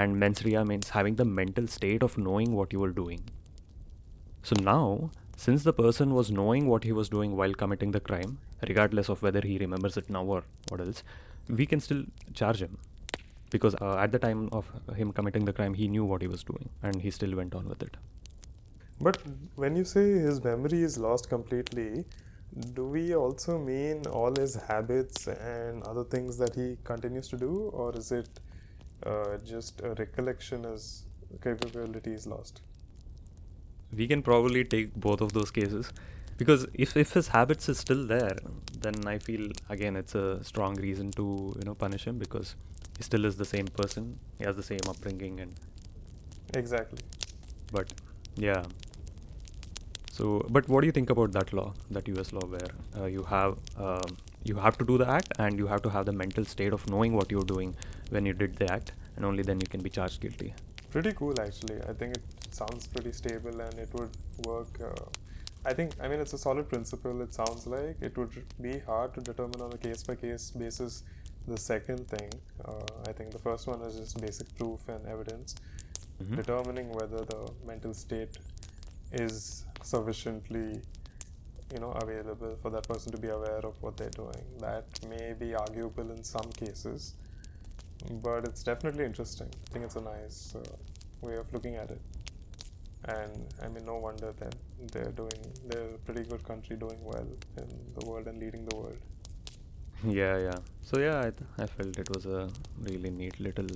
and 0.00 0.18
mens 0.22 0.42
rea 0.46 0.64
means 0.70 0.90
having 0.96 1.16
the 1.20 1.28
mental 1.40 1.68
state 1.76 2.02
of 2.08 2.16
knowing 2.26 2.56
what 2.60 2.72
you 2.72 2.80
were 2.86 2.94
doing. 3.02 3.22
So 4.42 4.56
now, 4.62 5.10
since 5.36 5.62
the 5.68 5.72
person 5.84 6.14
was 6.18 6.30
knowing 6.40 6.66
what 6.72 6.84
he 6.84 6.92
was 6.98 7.08
doing 7.08 7.36
while 7.36 7.54
committing 7.62 7.90
the 7.92 8.00
crime, 8.10 8.38
regardless 8.68 9.08
of 9.08 9.22
whether 9.22 9.40
he 9.40 9.58
remembers 9.58 9.96
it 9.96 10.10
now 10.18 10.24
or 10.24 10.44
what 10.68 10.80
else, 10.80 11.02
we 11.48 11.66
can 11.66 11.80
still 11.80 12.04
charge 12.34 12.60
him 12.60 12.78
because 13.50 13.74
uh, 13.80 13.96
at 13.96 14.12
the 14.12 14.18
time 14.18 14.48
of 14.52 14.70
him 14.96 15.12
committing 15.12 15.44
the 15.44 15.52
crime 15.52 15.74
he 15.74 15.88
knew 15.88 16.04
what 16.04 16.22
he 16.22 16.28
was 16.28 16.42
doing 16.42 16.68
and 16.82 17.00
he 17.02 17.10
still 17.10 17.34
went 17.36 17.54
on 17.54 17.68
with 17.68 17.82
it 17.82 17.96
but 19.00 19.18
when 19.54 19.76
you 19.76 19.84
say 19.84 20.04
his 20.28 20.42
memory 20.42 20.82
is 20.82 20.98
lost 20.98 21.28
completely 21.28 22.04
do 22.74 22.86
we 22.86 23.14
also 23.14 23.58
mean 23.58 24.02
all 24.06 24.34
his 24.34 24.54
habits 24.68 25.28
and 25.28 25.82
other 25.84 26.04
things 26.04 26.38
that 26.38 26.54
he 26.54 26.76
continues 26.84 27.28
to 27.28 27.36
do 27.36 27.70
or 27.72 27.94
is 27.96 28.10
it 28.12 28.40
uh, 29.04 29.36
just 29.44 29.80
a 29.82 29.94
recollection 29.94 30.64
as 30.64 31.04
capability 31.42 32.12
is 32.12 32.26
lost 32.26 32.62
we 33.92 34.06
can 34.06 34.22
probably 34.22 34.64
take 34.64 34.94
both 34.94 35.20
of 35.20 35.32
those 35.32 35.50
cases 35.50 35.92
because 36.36 36.66
if, 36.74 36.96
if 36.96 37.12
his 37.12 37.28
habits 37.28 37.68
is 37.68 37.78
still 37.78 38.06
there 38.06 38.36
then 38.80 39.06
i 39.06 39.18
feel 39.18 39.50
again 39.68 39.96
it's 39.96 40.14
a 40.14 40.42
strong 40.44 40.74
reason 40.76 41.10
to 41.10 41.54
you 41.58 41.64
know 41.64 41.74
punish 41.74 42.04
him 42.06 42.18
because 42.18 42.56
he 42.96 43.02
still 43.02 43.24
is 43.24 43.36
the 43.36 43.44
same 43.44 43.66
person. 43.66 44.18
He 44.38 44.44
has 44.44 44.56
the 44.56 44.62
same 44.62 44.80
upbringing, 44.88 45.40
and 45.40 45.54
Exactly. 46.54 47.00
but 47.72 47.92
yeah. 48.36 48.64
So, 50.12 50.46
but 50.48 50.66
what 50.68 50.80
do 50.80 50.86
you 50.86 50.92
think 50.92 51.10
about 51.10 51.32
that 51.32 51.52
law, 51.52 51.74
that 51.90 52.08
U.S. 52.08 52.32
law, 52.32 52.46
where 52.46 52.70
uh, 52.98 53.04
you 53.04 53.22
have 53.24 53.58
um, 53.76 54.16
you 54.44 54.56
have 54.56 54.78
to 54.78 54.84
do 54.84 54.96
the 54.96 55.08
act, 55.08 55.32
and 55.38 55.58
you 55.58 55.66
have 55.66 55.82
to 55.82 55.90
have 55.90 56.06
the 56.06 56.12
mental 56.12 56.44
state 56.44 56.72
of 56.72 56.88
knowing 56.88 57.12
what 57.14 57.30
you're 57.30 57.50
doing 57.54 57.74
when 58.10 58.26
you 58.26 58.32
did 58.32 58.56
the 58.56 58.70
act, 58.72 58.92
and 59.16 59.24
only 59.24 59.42
then 59.42 59.60
you 59.60 59.66
can 59.66 59.80
be 59.82 59.90
charged 59.90 60.20
guilty. 60.20 60.54
Pretty 60.90 61.12
cool, 61.12 61.38
actually. 61.40 61.80
I 61.88 61.92
think 61.92 62.16
it 62.16 62.22
sounds 62.50 62.86
pretty 62.86 63.12
stable 63.12 63.60
and 63.60 63.74
it 63.78 63.88
would 63.92 64.10
work. 64.46 64.68
Uh, 64.80 65.04
I 65.64 65.72
think, 65.74 65.92
I 66.00 66.08
mean, 66.08 66.20
it's 66.20 66.32
a 66.32 66.38
solid 66.38 66.68
principle. 66.68 67.20
It 67.22 67.34
sounds 67.34 67.66
like 67.66 67.96
it 68.00 68.16
would 68.16 68.30
be 68.60 68.78
hard 68.80 69.14
to 69.14 69.20
determine 69.20 69.60
on 69.60 69.72
a 69.72 69.78
case 69.78 70.02
by 70.04 70.14
case 70.14 70.50
basis. 70.52 71.02
The 71.48 71.56
second 71.58 72.08
thing, 72.08 72.30
uh, 72.64 72.72
I 73.08 73.12
think 73.12 73.30
the 73.30 73.38
first 73.38 73.66
one 73.66 73.80
is 73.82 73.96
just 73.98 74.20
basic 74.20 74.54
proof 74.56 74.80
and 74.88 75.04
evidence, 75.06 75.54
Mhm. 76.22 76.36
determining 76.36 76.90
whether 76.92 77.24
the 77.24 77.50
mental 77.66 77.94
state 77.94 78.38
is 79.12 79.64
sufficiently 79.82 80.80
you 81.74 81.80
know 81.80 81.90
available 81.92 82.56
for 82.62 82.70
that 82.70 82.86
person 82.88 83.10
to 83.12 83.18
be 83.18 83.28
aware 83.28 83.58
of 83.70 83.74
what 83.82 83.96
they're 83.96 84.10
doing 84.10 84.44
that 84.60 84.84
may 85.08 85.32
be 85.32 85.54
arguable 85.54 86.10
in 86.12 86.22
some 86.24 86.50
cases 86.52 87.14
but 88.10 88.44
it's 88.44 88.62
definitely 88.62 89.04
interesting 89.04 89.48
i 89.66 89.72
think 89.72 89.84
it's 89.84 89.96
a 89.96 90.00
nice 90.00 90.54
uh, 90.56 90.76
way 91.20 91.36
of 91.36 91.52
looking 91.52 91.76
at 91.76 91.90
it 91.90 92.00
and 93.04 93.54
i 93.62 93.68
mean 93.68 93.84
no 93.86 93.96
wonder 93.96 94.32
that 94.40 94.54
they're 94.92 95.12
doing 95.12 95.42
they're 95.66 95.94
a 95.94 95.98
pretty 96.06 96.24
good 96.24 96.42
country 96.44 96.76
doing 96.76 96.98
well 97.04 97.28
in 97.58 97.68
the 97.98 98.06
world 98.06 98.26
and 98.26 98.38
leading 98.40 98.64
the 98.66 98.76
world 98.76 98.98
Yeah, 100.04 100.38
yeah. 100.38 100.58
So 100.82 100.98
yeah, 101.00 101.18
I, 101.20 101.30
th- 101.30 101.50
I 101.58 101.66
felt 101.66 101.98
it 101.98 102.08
was 102.14 102.26
a 102.26 102.48
really 102.82 103.10
neat 103.10 103.40
little 103.40 103.66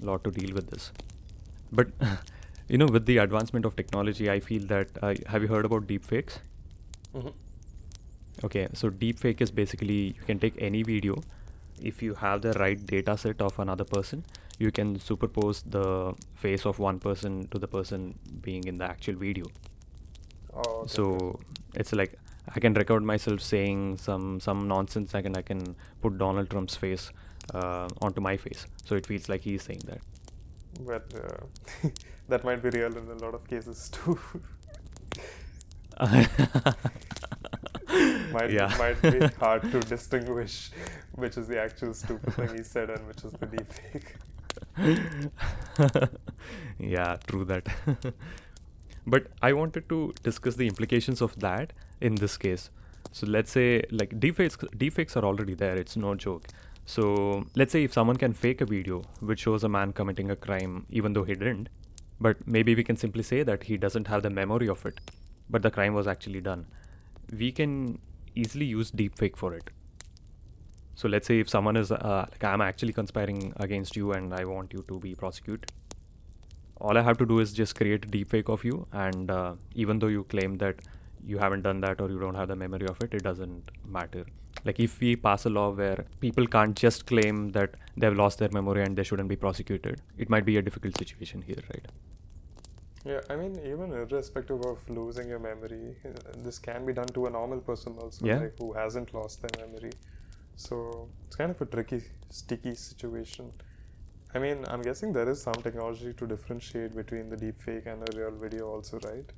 lot 0.00 0.22
to 0.24 0.30
deal 0.30 0.54
with 0.54 0.70
this. 0.70 0.92
But 1.72 1.88
you 2.68 2.78
know, 2.78 2.86
with 2.86 3.06
the 3.06 3.18
advancement 3.18 3.64
of 3.64 3.76
technology, 3.76 4.30
I 4.30 4.40
feel 4.40 4.62
that 4.66 4.88
uh, 5.02 5.14
have 5.26 5.42
you 5.42 5.48
heard 5.48 5.64
about 5.64 5.86
deepfakes? 5.86 6.38
Okay, 8.44 8.68
so 8.72 8.88
deepfake 8.90 9.40
is 9.40 9.50
basically 9.50 10.14
you 10.18 10.22
can 10.26 10.38
take 10.38 10.54
any 10.58 10.82
video. 10.82 11.16
If 11.82 12.02
you 12.02 12.14
have 12.14 12.42
the 12.42 12.52
right 12.54 12.84
data 12.86 13.16
set 13.16 13.40
of 13.40 13.58
another 13.58 13.84
person, 13.84 14.24
you 14.58 14.70
can 14.72 14.98
superpose 14.98 15.62
the 15.70 16.14
face 16.34 16.66
of 16.66 16.78
one 16.78 16.98
person 16.98 17.48
to 17.48 17.58
the 17.58 17.68
person 17.68 18.18
being 18.42 18.64
in 18.64 18.78
the 18.78 18.84
actual 18.84 19.14
video. 19.14 19.46
oh 20.54 20.86
okay. 20.86 20.88
So 20.88 21.40
it's 21.74 21.92
like 21.92 22.18
I 22.54 22.60
can 22.60 22.74
record 22.74 23.02
myself 23.02 23.40
saying 23.40 23.98
some 23.98 24.40
some 24.40 24.68
nonsense. 24.68 25.14
I 25.14 25.22
can 25.22 25.36
I 25.36 25.42
can 25.42 25.76
put 26.02 26.18
Donald 26.18 26.50
Trump's 26.50 26.76
face 26.76 27.10
uh, 27.54 27.88
onto 28.02 28.20
my 28.20 28.36
face, 28.36 28.66
so 28.84 28.94
it 28.96 29.06
feels 29.06 29.28
like 29.28 29.42
he's 29.42 29.62
saying 29.62 29.82
that. 29.86 30.00
but 30.86 31.12
uh, 31.14 31.88
that 32.28 32.44
might 32.44 32.62
be 32.62 32.70
real 32.70 32.96
in 32.96 33.08
a 33.08 33.14
lot 33.24 33.34
of 33.34 33.46
cases 33.48 33.88
too 33.90 34.18
might 38.32 38.50
yeah. 38.50 38.74
might 38.78 39.00
be 39.02 39.26
hard 39.40 39.62
to 39.72 39.80
distinguish 39.80 40.70
which 41.14 41.36
is 41.36 41.48
the 41.48 41.60
actual 41.60 41.94
stupid 41.94 42.34
thing 42.34 42.56
he 42.56 42.62
said 42.62 42.90
and 42.90 43.06
which 43.06 43.24
is 43.24 43.32
the 43.32 43.46
deepfake. 43.46 44.14
yeah, 46.78 47.16
true 47.26 47.44
that. 47.44 47.66
but 49.06 49.26
I 49.42 49.52
wanted 49.52 49.88
to 49.88 50.14
discuss 50.22 50.56
the 50.56 50.66
implications 50.66 51.20
of 51.20 51.38
that 51.40 51.72
in 52.00 52.14
this 52.14 52.36
case. 52.36 52.70
So 53.12 53.26
let's 53.26 53.50
say 53.50 53.84
like 53.90 54.18
deepfakes 54.20 54.56
deepfakes 54.76 55.16
are 55.16 55.24
already 55.24 55.54
there, 55.54 55.76
it's 55.76 55.96
no 55.96 56.14
joke. 56.14 56.46
So 56.86 57.46
let's 57.54 57.72
say 57.72 57.84
if 57.84 57.92
someone 57.92 58.16
can 58.16 58.32
fake 58.32 58.60
a 58.60 58.66
video 58.66 59.02
which 59.20 59.40
shows 59.40 59.64
a 59.64 59.68
man 59.68 59.92
committing 59.92 60.30
a 60.30 60.36
crime 60.36 60.86
even 60.90 61.12
though 61.12 61.24
he 61.24 61.34
didn't, 61.34 61.68
but 62.20 62.36
maybe 62.46 62.74
we 62.74 62.84
can 62.84 62.96
simply 62.96 63.22
say 63.22 63.42
that 63.42 63.64
he 63.64 63.76
doesn't 63.76 64.08
have 64.08 64.22
the 64.22 64.30
memory 64.30 64.68
of 64.68 64.84
it, 64.86 65.00
but 65.50 65.62
the 65.62 65.70
crime 65.70 65.94
was 65.94 66.06
actually 66.06 66.40
done. 66.40 66.66
We 67.32 67.52
can 67.52 67.98
easily 68.34 68.66
use 68.66 68.90
deepfake 68.90 69.36
for 69.36 69.54
it. 69.54 69.70
So 70.94 71.08
let's 71.08 71.26
say 71.26 71.38
if 71.38 71.48
someone 71.48 71.76
is 71.76 71.92
uh, 71.92 72.26
like 72.30 72.42
I'm 72.42 72.60
actually 72.60 72.92
conspiring 72.92 73.52
against 73.56 73.96
you 73.96 74.12
and 74.12 74.34
I 74.34 74.44
want 74.44 74.72
you 74.72 74.84
to 74.88 74.98
be 74.98 75.14
prosecuted, 75.14 75.70
all 76.80 76.96
I 76.96 77.02
have 77.02 77.18
to 77.18 77.26
do 77.26 77.38
is 77.40 77.52
just 77.52 77.74
create 77.74 78.04
a 78.04 78.08
deepfake 78.08 78.48
of 78.48 78.64
you, 78.64 78.86
and 78.92 79.30
uh, 79.30 79.54
even 79.74 79.98
though 79.98 80.06
you 80.06 80.24
claim 80.24 80.56
that 80.58 80.76
you 81.24 81.38
haven't 81.38 81.62
done 81.62 81.80
that 81.80 82.00
or 82.00 82.08
you 82.08 82.18
don't 82.18 82.34
have 82.34 82.48
the 82.48 82.56
memory 82.56 82.86
of 82.86 83.00
it, 83.02 83.14
it 83.14 83.22
doesn't 83.22 83.70
matter. 83.84 84.24
Like 84.64 84.80
if 84.80 84.98
we 85.00 85.14
pass 85.16 85.44
a 85.44 85.50
law 85.50 85.70
where 85.70 86.04
people 86.20 86.46
can't 86.46 86.76
just 86.76 87.06
claim 87.06 87.50
that 87.50 87.74
they've 87.96 88.16
lost 88.16 88.38
their 88.38 88.48
memory 88.50 88.82
and 88.82 88.96
they 88.96 89.02
shouldn't 89.02 89.28
be 89.28 89.36
prosecuted, 89.36 90.00
it 90.16 90.30
might 90.30 90.44
be 90.44 90.56
a 90.56 90.62
difficult 90.62 90.96
situation 90.98 91.42
here, 91.42 91.62
right? 91.72 91.86
Yeah, 93.08 93.20
I 93.30 93.36
mean, 93.36 93.58
even 93.64 93.92
irrespective 93.92 94.60
of 94.66 94.78
losing 94.90 95.28
your 95.28 95.38
memory, 95.38 95.96
this 96.44 96.58
can 96.58 96.84
be 96.84 96.92
done 96.92 97.06
to 97.18 97.26
a 97.26 97.30
normal 97.30 97.60
person 97.60 97.96
also, 98.02 98.26
Yeah. 98.26 98.40
like 98.40 98.58
who 98.58 98.72
hasn't 98.74 99.14
lost 99.14 99.40
their 99.42 99.66
memory. 99.66 99.92
So 100.56 101.08
it's 101.26 101.36
kind 101.36 101.50
of 101.50 101.60
a 101.62 101.66
tricky, 101.66 102.02
sticky 102.28 102.74
situation. 102.74 103.50
I 104.34 104.38
mean, 104.38 104.64
I'm 104.68 104.82
guessing 104.82 105.14
there 105.14 105.30
is 105.30 105.40
some 105.42 105.54
technology 105.54 106.12
to 106.12 106.26
differentiate 106.26 106.94
between 106.94 107.30
the 107.30 107.36
deepfake 107.36 107.86
and 107.86 108.06
a 108.08 108.18
real 108.18 108.30
video, 108.30 108.68
also, 108.68 108.98
right? 109.04 109.32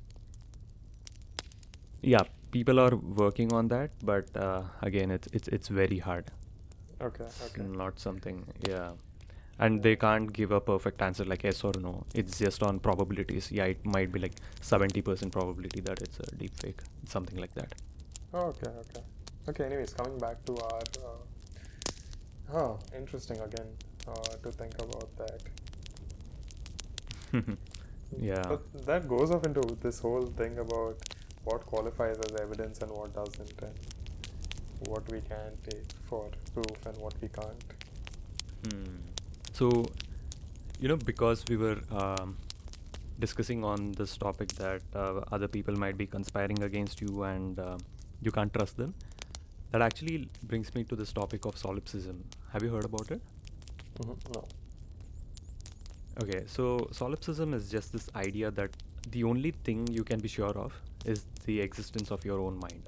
Yeah, 2.01 2.23
people 2.51 2.79
are 2.79 2.95
working 2.95 3.53
on 3.53 3.69
that, 3.69 3.91
but 4.03 4.35
uh, 4.35 4.63
again, 4.81 5.11
it's 5.11 5.27
it's 5.39 5.47
it's 5.59 5.69
very 5.69 5.99
hard. 5.99 6.31
Okay, 7.09 7.29
okay. 7.45 7.63
not 7.83 7.99
something, 7.99 8.43
yeah. 8.67 8.91
And 9.59 9.83
they 9.83 9.95
can't 9.95 10.31
give 10.33 10.51
a 10.51 10.59
perfect 10.59 11.01
answer 11.01 11.23
like 11.23 11.43
yes 11.43 11.63
or 11.63 11.73
no. 11.79 12.03
It's 12.15 12.39
just 12.39 12.63
on 12.63 12.79
probabilities. 12.79 13.51
Yeah, 13.51 13.65
it 13.65 13.85
might 13.85 14.11
be 14.11 14.19
like 14.19 14.33
70% 14.61 15.31
probability 15.31 15.81
that 15.81 16.01
it's 16.01 16.19
a 16.19 16.35
deep 16.35 16.57
fake, 16.59 16.79
something 17.05 17.39
like 17.39 17.53
that. 17.53 17.73
Oh, 18.33 18.47
okay, 18.47 18.67
okay. 18.67 19.03
Okay, 19.49 19.65
anyways, 19.65 19.93
coming 19.93 20.17
back 20.17 20.43
to 20.45 20.57
our. 20.57 20.81
Uh, 21.03 22.57
oh, 22.57 22.79
interesting 22.95 23.39
again 23.39 23.67
uh, 24.07 24.35
to 24.43 24.51
think 24.51 24.73
about 24.79 25.09
that. 25.17 25.41
yeah. 28.19 28.43
But 28.47 28.85
that 28.85 29.07
goes 29.07 29.31
off 29.31 29.45
into 29.45 29.61
this 29.81 29.99
whole 29.99 30.25
thing 30.25 30.57
about 30.59 30.97
what 31.43 31.65
qualifies 31.65 32.17
as 32.19 32.41
evidence 32.41 32.79
and 32.81 32.91
what 32.91 33.13
doesn't, 33.13 33.61
and 33.61 33.73
what 34.87 35.09
we 35.11 35.21
can 35.21 35.57
take 35.69 35.91
for 36.07 36.29
proof 36.53 36.85
and 36.85 36.97
what 36.97 37.13
we 37.21 37.27
can't. 37.27 37.63
Hmm. 38.63 39.10
So, 39.53 39.85
you 40.79 40.87
know, 40.87 40.97
because 40.97 41.43
we 41.49 41.57
were 41.57 41.77
um, 41.91 42.37
discussing 43.19 43.63
on 43.63 43.91
this 43.93 44.17
topic 44.17 44.49
that 44.53 44.81
uh, 44.95 45.21
other 45.31 45.47
people 45.47 45.75
might 45.75 45.97
be 45.97 46.07
conspiring 46.07 46.63
against 46.63 47.01
you 47.01 47.23
and 47.23 47.59
uh, 47.59 47.77
you 48.21 48.31
can't 48.31 48.53
trust 48.53 48.77
them, 48.77 48.93
that 49.71 49.81
actually 49.81 50.29
brings 50.43 50.73
me 50.73 50.83
to 50.85 50.95
this 50.95 51.13
topic 51.13 51.45
of 51.45 51.57
solipsism. 51.57 52.23
Have 52.51 52.63
you 52.63 52.69
heard 52.69 52.85
about 52.85 53.11
it? 53.11 53.21
No. 54.05 54.17
Okay, 56.21 56.43
so 56.45 56.87
solipsism 56.91 57.53
is 57.53 57.69
just 57.69 57.93
this 57.93 58.09
idea 58.15 58.51
that 58.51 58.71
the 59.11 59.23
only 59.23 59.51
thing 59.51 59.87
you 59.87 60.03
can 60.03 60.19
be 60.19 60.27
sure 60.27 60.57
of 60.57 60.73
is 61.05 61.25
the 61.45 61.59
existence 61.61 62.11
of 62.11 62.25
your 62.25 62.39
own 62.39 62.59
mind. 62.59 62.83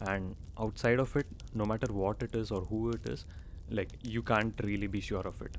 And 0.00 0.36
outside 0.58 0.98
of 0.98 1.14
it, 1.16 1.26
no 1.54 1.64
matter 1.64 1.92
what 1.92 2.22
it 2.22 2.34
is 2.34 2.50
or 2.50 2.62
who 2.62 2.90
it 2.90 3.08
is, 3.08 3.24
like 3.70 3.90
you 4.02 4.22
can't 4.22 4.54
really 4.62 4.86
be 4.86 5.00
sure 5.00 5.26
of 5.26 5.40
it. 5.42 5.56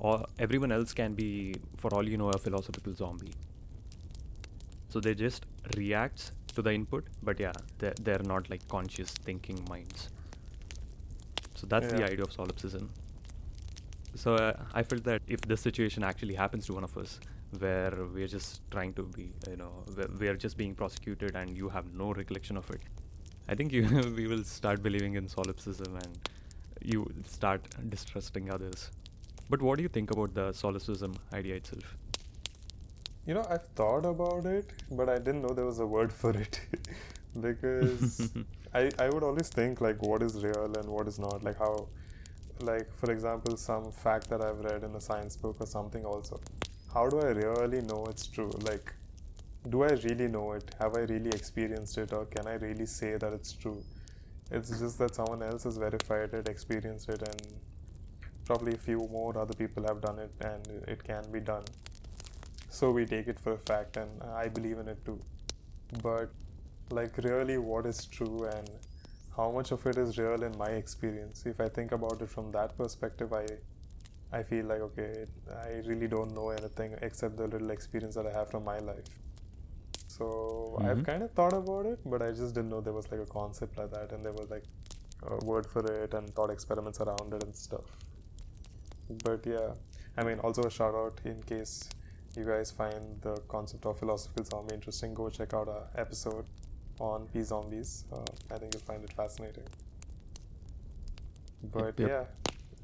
Or 0.00 0.24
everyone 0.38 0.72
else 0.72 0.92
can 0.92 1.14
be, 1.14 1.54
for 1.76 1.94
all 1.94 2.08
you 2.08 2.16
know, 2.16 2.30
a 2.30 2.38
philosophical 2.38 2.94
zombie. 2.94 3.34
So 4.88 4.98
they 4.98 5.14
just 5.14 5.46
reacts 5.76 6.32
to 6.54 6.62
the 6.62 6.72
input, 6.72 7.06
but 7.22 7.38
yeah, 7.38 7.52
they're, 7.78 7.94
they're 8.02 8.22
not 8.24 8.50
like 8.50 8.66
conscious 8.68 9.10
thinking 9.10 9.64
minds. 9.68 10.08
So 11.54 11.66
that's 11.66 11.92
the 11.92 12.04
idea 12.04 12.24
of 12.24 12.32
solipsism. 12.32 12.90
So 14.14 14.34
uh, 14.34 14.54
I 14.74 14.82
felt 14.82 15.04
that 15.04 15.22
if 15.28 15.42
this 15.42 15.60
situation 15.60 16.02
actually 16.02 16.34
happens 16.34 16.66
to 16.66 16.74
one 16.74 16.84
of 16.84 16.96
us, 16.96 17.20
where 17.58 17.92
we're 18.14 18.28
just 18.28 18.62
trying 18.70 18.94
to 18.94 19.02
be, 19.02 19.32
you 19.48 19.56
know, 19.56 19.84
we're 20.18 20.36
just 20.36 20.56
being 20.56 20.74
prosecuted 20.74 21.36
and 21.36 21.56
you 21.56 21.68
have 21.68 21.92
no 21.94 22.12
recollection 22.12 22.56
of 22.56 22.68
it, 22.70 22.80
I 23.48 23.54
think 23.54 23.72
you 23.72 23.82
we 24.16 24.26
will 24.26 24.44
start 24.44 24.82
believing 24.82 25.14
in 25.14 25.28
solipsism 25.28 25.96
and 25.96 26.18
you 26.82 27.12
start 27.26 27.62
distrusting 27.88 28.50
others. 28.50 28.90
But 29.50 29.60
what 29.60 29.76
do 29.78 29.82
you 29.82 29.88
think 29.88 30.12
about 30.12 30.34
the 30.34 30.52
solipsism 30.52 31.16
idea 31.34 31.56
itself? 31.56 31.96
You 33.26 33.34
know, 33.34 33.44
I've 33.50 33.66
thought 33.80 34.06
about 34.06 34.46
it, 34.46 34.72
but 34.92 35.08
I 35.08 35.18
didn't 35.18 35.42
know 35.42 35.48
there 35.48 35.66
was 35.66 35.80
a 35.80 35.86
word 35.86 36.12
for 36.12 36.30
it. 36.30 36.60
because 37.40 38.30
I, 38.74 38.90
I 38.98 39.08
would 39.08 39.24
always 39.24 39.48
think 39.48 39.80
like 39.80 40.02
what 40.02 40.22
is 40.22 40.36
real 40.36 40.72
and 40.76 40.88
what 40.88 41.08
is 41.08 41.18
not. 41.18 41.42
Like 41.42 41.58
how, 41.58 41.88
like 42.60 42.94
for 42.94 43.10
example, 43.10 43.56
some 43.56 43.90
fact 43.90 44.30
that 44.30 44.40
I've 44.40 44.60
read 44.60 44.84
in 44.84 44.94
a 44.94 45.00
science 45.00 45.36
book 45.36 45.56
or 45.58 45.66
something 45.66 46.04
also. 46.04 46.40
How 46.94 47.08
do 47.08 47.20
I 47.20 47.30
really 47.30 47.82
know 47.82 48.06
it's 48.08 48.28
true? 48.28 48.50
Like, 48.62 48.92
do 49.68 49.82
I 49.82 49.92
really 50.08 50.28
know 50.28 50.52
it? 50.52 50.74
Have 50.80 50.96
I 50.96 51.00
really 51.00 51.30
experienced 51.30 51.98
it? 51.98 52.12
Or 52.12 52.24
can 52.26 52.46
I 52.46 52.54
really 52.54 52.86
say 52.86 53.16
that 53.16 53.32
it's 53.32 53.52
true? 53.52 53.82
It's 54.52 54.70
just 54.78 54.98
that 54.98 55.14
someone 55.14 55.42
else 55.42 55.64
has 55.64 55.76
verified 55.76 56.34
it, 56.34 56.48
experienced 56.48 57.08
it, 57.08 57.22
and 57.22 57.42
probably 58.50 58.74
a 58.74 58.82
few 58.88 59.08
more 59.18 59.36
other 59.38 59.54
people 59.54 59.84
have 59.90 60.00
done 60.02 60.18
it 60.18 60.32
and 60.52 60.68
it 60.96 61.04
can 61.04 61.30
be 61.32 61.40
done. 61.40 61.64
So 62.68 62.90
we 62.92 63.06
take 63.06 63.28
it 63.28 63.38
for 63.40 63.52
a 63.54 63.58
fact 63.58 63.96
and 63.96 64.22
I 64.22 64.48
believe 64.48 64.78
in 64.78 64.88
it 64.88 65.04
too. 65.04 65.20
But 66.02 66.32
like 66.90 67.18
really 67.18 67.58
what 67.58 67.86
is 67.86 68.06
true 68.06 68.44
and 68.46 68.70
how 69.36 69.50
much 69.52 69.72
of 69.72 69.86
it 69.86 69.98
is 69.98 70.18
real 70.18 70.42
in 70.44 70.56
my 70.58 70.70
experience 70.82 71.46
if 71.46 71.60
i 71.60 71.68
think 71.68 71.92
about 71.92 72.20
it 72.22 72.30
from 72.30 72.50
that 72.52 72.76
perspective 72.78 73.32
i 73.32 73.44
i 74.38 74.42
feel 74.42 74.66
like 74.66 74.80
okay 74.86 75.26
i 75.64 75.68
really 75.88 76.08
don't 76.08 76.34
know 76.38 76.50
anything 76.50 76.94
except 77.02 77.36
the 77.36 77.48
little 77.48 77.70
experience 77.70 78.14
that 78.16 78.26
i 78.26 78.32
have 78.38 78.50
from 78.50 78.64
my 78.64 78.78
life 78.80 79.10
so 80.16 80.26
Mm-hmm. 80.78 80.88
i've 80.88 81.02
kind 81.04 81.22
of 81.22 81.32
thought 81.32 81.54
about 81.54 81.86
it 81.86 82.00
but 82.04 82.22
i 82.22 82.30
just 82.32 82.54
didn't 82.54 82.70
know 82.70 82.80
there 82.80 82.92
was 83.00 83.10
like 83.12 83.20
a 83.20 83.26
concept 83.38 83.78
like 83.78 83.90
that 83.92 84.12
and 84.12 84.24
there 84.24 84.32
was 84.40 84.50
like 84.50 84.64
a 85.24 85.38
word 85.44 85.66
for 85.66 85.84
it 86.02 86.14
and 86.14 86.34
thought 86.34 86.50
experiments 86.50 87.00
around 87.00 87.32
it 87.34 87.44
and 87.44 87.56
stuff 87.56 87.86
but 89.24 89.44
yeah 89.46 89.74
i 90.16 90.22
mean 90.22 90.38
also 90.40 90.62
a 90.62 90.70
shout 90.70 90.94
out 90.94 91.20
in 91.24 91.42
case 91.42 91.88
you 92.36 92.44
guys 92.44 92.70
find 92.70 93.20
the 93.22 93.36
concept 93.48 93.84
of 93.86 93.98
philosophical 93.98 94.44
zombie 94.44 94.74
interesting 94.74 95.14
go 95.14 95.28
check 95.28 95.52
out 95.54 95.68
our 95.68 95.86
episode 95.96 96.44
on 97.00 97.26
P 97.32 97.42
zombies. 97.42 98.04
Uh, 98.12 98.18
I 98.54 98.58
think 98.58 98.74
you'll 98.74 98.82
find 98.82 99.02
it 99.02 99.12
fascinating. 99.12 99.64
But 101.62 101.98
yep. 101.98 102.08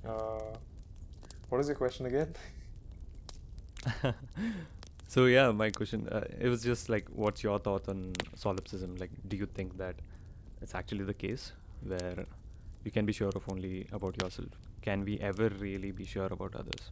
yeah, 0.05 0.11
uh, 0.11 0.57
what 1.49 1.61
is 1.61 1.69
your 1.69 1.77
question 1.77 2.07
again? 2.07 2.35
so 5.09 5.27
yeah, 5.27 5.53
my 5.53 5.71
question 5.71 6.09
uh, 6.09 6.25
it 6.41 6.49
was 6.49 6.63
just 6.63 6.89
like, 6.89 7.07
what's 7.09 7.43
your 7.43 7.59
thought 7.59 7.89
on 7.89 8.13
solipsism? 8.35 8.97
Like, 8.97 9.11
do 9.29 9.37
you 9.37 9.47
think 9.47 9.79
that 9.79 9.97
it's 10.61 10.75
actually 10.75 11.05
the 11.05 11.15
case 11.15 11.53
where 11.83 12.27
you 12.85 12.91
can 12.91 13.07
be 13.07 13.13
sure 13.13 13.29
of 13.29 13.43
only 13.49 13.87
about 13.93 14.21
yourself? 14.21 14.49
Can 14.87 15.05
we 15.05 15.19
ever 15.21 15.51
really 15.51 15.93
be 15.93 16.07
sure 16.07 16.29
about 16.33 16.55
others? 16.57 16.91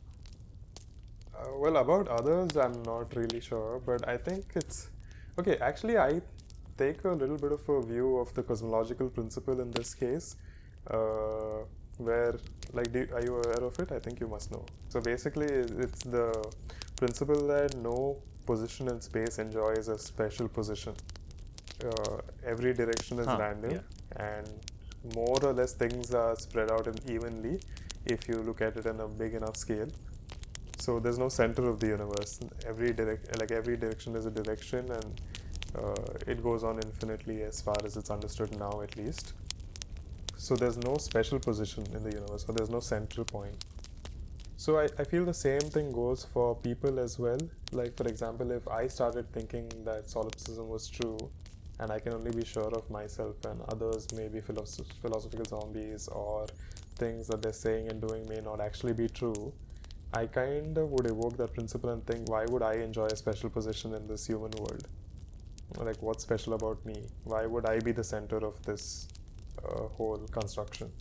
Uh, 1.34 1.48
well, 1.58 1.76
about 1.78 2.08
others, 2.08 2.56
I'm 2.56 2.82
not 2.82 3.14
really 3.16 3.40
sure, 3.40 3.80
but 3.84 4.06
I 4.08 4.16
think 4.16 4.44
it's 4.56 4.90
okay. 5.38 5.56
Actually, 5.58 5.98
I 5.98 6.20
take 6.78 7.04
a 7.04 7.10
little 7.12 7.36
bit 7.38 7.52
of 7.52 7.68
a 7.68 7.82
view 7.82 8.18
of 8.18 8.32
the 8.34 8.42
cosmological 8.42 9.08
principle 9.10 9.60
in 9.60 9.70
this 9.72 9.94
case, 9.94 10.36
uh, 10.90 11.64
where 11.98 12.34
like, 12.72 12.92
do, 12.92 13.06
are 13.14 13.22
you 13.22 13.36
aware 13.36 13.64
of 13.70 13.78
it? 13.80 13.92
I 13.92 13.98
think 13.98 14.20
you 14.20 14.28
must 14.28 14.50
know. 14.52 14.64
So 14.88 15.00
basically, 15.00 15.46
it's 15.46 16.04
the 16.04 16.32
principle 16.96 17.46
that 17.48 17.76
no 17.76 18.22
position 18.46 18.88
in 18.88 19.00
space 19.00 19.38
enjoys 19.38 19.88
a 19.88 19.98
special 19.98 20.48
position. 20.48 20.94
Uh, 21.84 22.18
every 22.46 22.72
direction 22.74 23.18
is 23.18 23.26
Huh, 23.26 23.38
random, 23.38 23.72
yeah. 23.72 23.80
and 24.16 24.48
more 25.14 25.38
or 25.44 25.52
less 25.52 25.74
things 25.74 26.14
are 26.14 26.36
spread 26.36 26.70
out 26.70 26.86
in 26.86 26.96
evenly 27.10 27.60
if 28.06 28.28
you 28.28 28.36
look 28.36 28.60
at 28.60 28.76
it 28.76 28.86
in 28.86 29.00
a 29.00 29.08
big 29.08 29.34
enough 29.34 29.56
scale. 29.56 29.88
So 30.78 31.00
there's 31.00 31.18
no 31.18 31.28
center 31.28 31.68
of 31.68 31.80
the 31.80 31.86
universe. 31.86 32.40
Every 32.66 32.92
direct, 32.92 33.38
like 33.38 33.50
every 33.50 33.76
direction 33.76 34.16
is 34.16 34.26
a 34.26 34.30
direction, 34.30 34.90
and 34.90 35.20
uh, 35.76 35.94
it 36.26 36.42
goes 36.42 36.62
on 36.64 36.76
infinitely 36.76 37.42
as 37.42 37.60
far 37.60 37.76
as 37.84 37.96
it's 37.96 38.10
understood 38.10 38.58
now, 38.58 38.80
at 38.82 38.96
least. 38.96 39.32
So 40.36 40.56
there's 40.56 40.76
no 40.76 40.98
special 40.98 41.38
position 41.38 41.86
in 41.94 42.02
the 42.02 42.12
universe, 42.12 42.44
or 42.46 42.54
there's 42.54 42.70
no 42.70 42.80
central 42.80 43.24
point. 43.24 43.64
So 44.56 44.78
I, 44.78 44.88
I 44.98 45.04
feel 45.04 45.24
the 45.24 45.34
same 45.34 45.60
thing 45.60 45.90
goes 45.92 46.24
for 46.24 46.54
people 46.54 46.98
as 46.98 47.18
well. 47.18 47.38
Like 47.72 47.96
for 47.96 48.06
example, 48.06 48.50
if 48.50 48.66
I 48.68 48.88
started 48.88 49.32
thinking 49.32 49.68
that 49.84 50.10
solipsism 50.10 50.68
was 50.68 50.88
true, 50.88 51.18
and 51.80 51.90
I 51.90 51.98
can 51.98 52.12
only 52.12 52.30
be 52.30 52.44
sure 52.44 52.72
of 52.74 52.88
myself, 52.90 53.44
and 53.46 53.60
others 53.68 54.12
may 54.12 54.28
be 54.28 54.40
philosoph- 54.40 54.92
philosophical 55.02 55.44
zombies 55.46 56.08
or 56.08 56.46
things 56.96 57.26
that 57.28 57.42
they're 57.42 57.52
saying 57.52 57.88
and 57.88 58.00
doing 58.00 58.28
may 58.28 58.40
not 58.40 58.60
actually 58.60 58.92
be 58.92 59.08
true. 59.08 59.52
I 60.12 60.26
kind 60.26 60.78
of 60.78 60.90
would 60.90 61.06
evoke 61.06 61.36
that 61.38 61.54
principle 61.54 61.90
and 61.90 62.06
think, 62.06 62.28
why 62.28 62.44
would 62.46 62.62
I 62.62 62.74
enjoy 62.74 63.06
a 63.06 63.16
special 63.16 63.50
position 63.50 63.94
in 63.94 64.06
this 64.06 64.26
human 64.26 64.52
world? 64.52 64.86
Like, 65.76 66.00
what's 66.02 66.22
special 66.22 66.54
about 66.54 66.84
me? 66.86 67.02
Why 67.24 67.46
would 67.46 67.66
I 67.66 67.80
be 67.80 67.90
the 67.92 68.04
center 68.04 68.36
of 68.36 68.62
this 68.62 69.08
uh, 69.64 69.88
whole 69.96 70.18
construction? 70.30 70.92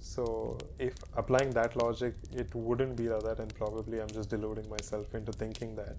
So, 0.00 0.56
if 0.78 0.94
applying 1.16 1.50
that 1.50 1.76
logic, 1.76 2.14
it 2.32 2.54
wouldn't 2.54 2.96
be 2.96 3.10
like 3.10 3.22
that, 3.24 3.40
and 3.40 3.54
probably 3.54 4.00
I'm 4.00 4.08
just 4.08 4.30
deluding 4.30 4.68
myself 4.70 5.14
into 5.14 5.32
thinking 5.32 5.76
that. 5.76 5.96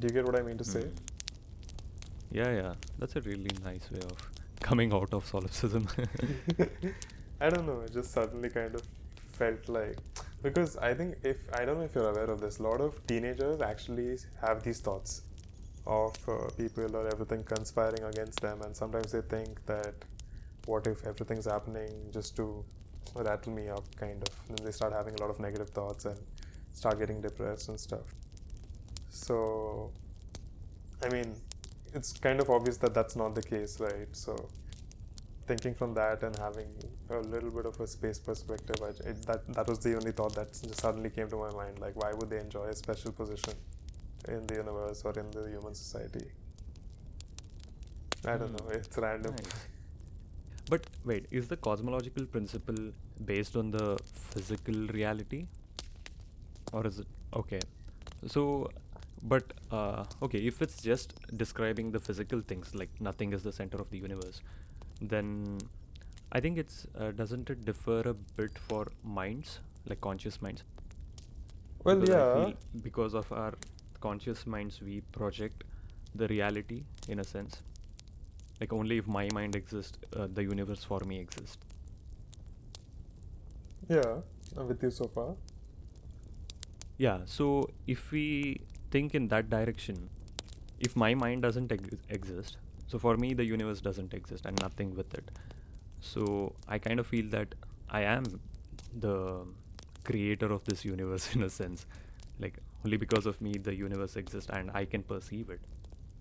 Do 0.00 0.08
you 0.08 0.12
get 0.12 0.24
what 0.24 0.36
I 0.36 0.42
mean 0.42 0.58
to 0.58 0.64
say? 0.64 0.80
Mm. 0.80 0.96
Yeah, 2.32 2.50
yeah, 2.50 2.74
that's 2.98 3.14
a 3.14 3.20
really 3.20 3.50
nice 3.64 3.88
way 3.92 4.00
of 4.00 4.18
coming 4.60 4.92
out 4.92 5.14
of 5.14 5.24
solipsism. 5.26 5.86
I 7.40 7.50
don't 7.50 7.66
know. 7.66 7.80
It 7.80 7.92
just 7.92 8.12
suddenly 8.12 8.50
kind 8.50 8.74
of 8.74 8.82
felt 9.32 9.68
like 9.68 9.96
because 10.42 10.76
I 10.76 10.94
think 10.94 11.16
if 11.22 11.38
I 11.54 11.64
don't 11.64 11.78
know 11.78 11.84
if 11.84 11.94
you're 11.94 12.10
aware 12.10 12.30
of 12.30 12.40
this, 12.40 12.58
a 12.58 12.62
lot 12.62 12.80
of 12.80 13.04
teenagers 13.06 13.60
actually 13.60 14.18
have 14.40 14.62
these 14.62 14.80
thoughts 14.80 15.22
of 15.86 16.16
uh, 16.28 16.48
people 16.56 16.96
or 16.96 17.06
everything 17.08 17.42
conspiring 17.44 18.02
against 18.04 18.40
them, 18.40 18.62
and 18.62 18.76
sometimes 18.76 19.12
they 19.12 19.22
think 19.22 19.64
that 19.66 19.94
what 20.66 20.86
if 20.86 21.06
everything's 21.06 21.44
happening 21.46 21.90
just 22.12 22.36
to 22.36 22.64
rattle 23.14 23.52
me 23.52 23.68
up, 23.68 23.84
kind 23.96 24.22
of. 24.22 24.34
And 24.48 24.58
they 24.58 24.70
start 24.70 24.92
having 24.92 25.14
a 25.14 25.20
lot 25.20 25.30
of 25.30 25.40
negative 25.40 25.70
thoughts 25.70 26.04
and 26.04 26.18
start 26.72 26.98
getting 26.98 27.20
depressed 27.20 27.68
and 27.68 27.78
stuff. 27.78 28.14
So, 29.10 29.92
I 31.04 31.08
mean, 31.08 31.34
it's 31.94 32.12
kind 32.14 32.40
of 32.40 32.50
obvious 32.50 32.76
that 32.78 32.94
that's 32.94 33.16
not 33.16 33.34
the 33.34 33.42
case, 33.42 33.78
right? 33.80 34.08
So, 34.12 34.48
thinking 35.46 35.74
from 35.74 35.94
that 35.94 36.22
and 36.22 36.36
having 36.38 36.68
a 37.10 37.18
little 37.20 37.50
bit 37.50 37.66
of 37.66 37.80
a 37.80 37.86
space 37.86 38.18
perspective, 38.18 38.76
I, 38.82 38.90
it, 39.10 39.26
that 39.26 39.46
that 39.54 39.68
was 39.68 39.78
the 39.80 39.94
only 39.96 40.12
thought 40.12 40.34
that 40.36 40.52
just 40.52 40.80
suddenly 40.80 41.10
came 41.10 41.28
to 41.30 41.36
my 41.36 41.50
mind. 41.50 41.78
Like, 41.78 41.96
why 41.96 42.12
would 42.12 42.30
they 42.30 42.38
enjoy 42.38 42.66
a 42.66 42.74
special 42.74 43.12
position 43.12 43.54
in 44.28 44.46
the 44.46 44.54
universe 44.56 45.02
or 45.04 45.12
in 45.18 45.30
the 45.30 45.48
human 45.48 45.74
society? 45.74 46.26
I 48.24 48.36
don't 48.38 48.50
Hmm. 48.50 48.56
know. 48.56 48.68
It's 48.70 48.96
random. 48.98 49.36
Nice. 49.36 49.68
But 50.68 50.86
wait, 51.04 51.26
is 51.30 51.48
the 51.48 51.56
cosmological 51.56 52.26
principle 52.26 52.92
based 53.24 53.56
on 53.56 53.70
the 53.70 53.98
physical 54.04 54.86
reality? 54.88 55.46
Or 56.72 56.86
is 56.86 56.98
it 57.00 57.06
okay? 57.34 57.60
So, 58.26 58.70
but 59.22 59.52
uh, 59.70 60.04
okay, 60.22 60.38
if 60.38 60.62
it's 60.62 60.82
just 60.82 61.14
describing 61.36 61.90
the 61.92 62.00
physical 62.00 62.40
things, 62.40 62.74
like 62.74 62.90
nothing 63.00 63.32
is 63.32 63.42
the 63.42 63.52
center 63.52 63.78
of 63.78 63.90
the 63.90 63.98
universe, 63.98 64.40
then 65.00 65.58
I 66.32 66.40
think 66.40 66.58
it's 66.58 66.86
uh, 66.98 67.12
doesn't 67.12 67.50
it 67.50 67.64
differ 67.64 68.00
a 68.00 68.14
bit 68.14 68.58
for 68.58 68.86
minds, 69.02 69.60
like 69.86 70.00
conscious 70.00 70.40
minds? 70.42 70.62
Well, 71.84 71.96
Because 71.96 72.08
yeah. 72.08 72.52
because 72.82 73.14
of 73.14 73.30
our 73.32 73.54
conscious 74.00 74.46
minds, 74.46 74.80
we 74.82 75.00
project 75.12 75.64
the 76.14 76.26
reality 76.28 76.84
in 77.08 77.18
a 77.20 77.24
sense. 77.24 77.62
Like 78.60 78.72
only 78.72 78.98
if 78.98 79.06
my 79.06 79.28
mind 79.30 79.54
exists, 79.56 79.98
uh, 80.16 80.28
the 80.32 80.42
universe 80.44 80.84
for 80.84 81.00
me 81.00 81.18
exists. 81.20 81.58
Yeah, 83.88 84.20
I'm 84.56 84.68
with 84.68 84.82
you 84.82 84.90
so 84.90 85.06
far. 85.08 85.36
Yeah. 86.98 87.20
So 87.26 87.70
if 87.86 88.10
we 88.12 88.60
think 88.90 89.14
in 89.14 89.28
that 89.28 89.50
direction, 89.50 90.10
if 90.78 90.96
my 90.96 91.14
mind 91.14 91.42
doesn't 91.42 91.72
ex- 91.72 91.88
exist, 92.08 92.56
so 92.86 92.98
for 92.98 93.16
me 93.16 93.34
the 93.34 93.44
universe 93.44 93.80
doesn't 93.80 94.14
exist 94.14 94.46
and 94.46 94.60
nothing 94.60 94.94
with 94.94 95.14
it. 95.14 95.30
So 96.00 96.54
I 96.68 96.78
kind 96.78 97.00
of 97.00 97.06
feel 97.06 97.28
that 97.30 97.54
I 97.90 98.02
am 98.02 98.24
the 98.98 99.46
creator 100.04 100.52
of 100.52 100.64
this 100.64 100.84
universe 100.84 101.34
in 101.34 101.42
a 101.42 101.50
sense. 101.50 101.86
Like 102.38 102.58
only 102.84 102.96
because 102.96 103.26
of 103.26 103.40
me 103.40 103.54
the 103.54 103.74
universe 103.74 104.16
exists 104.16 104.50
and 104.50 104.70
I 104.74 104.84
can 104.84 105.02
perceive 105.02 105.50
it. 105.50 105.60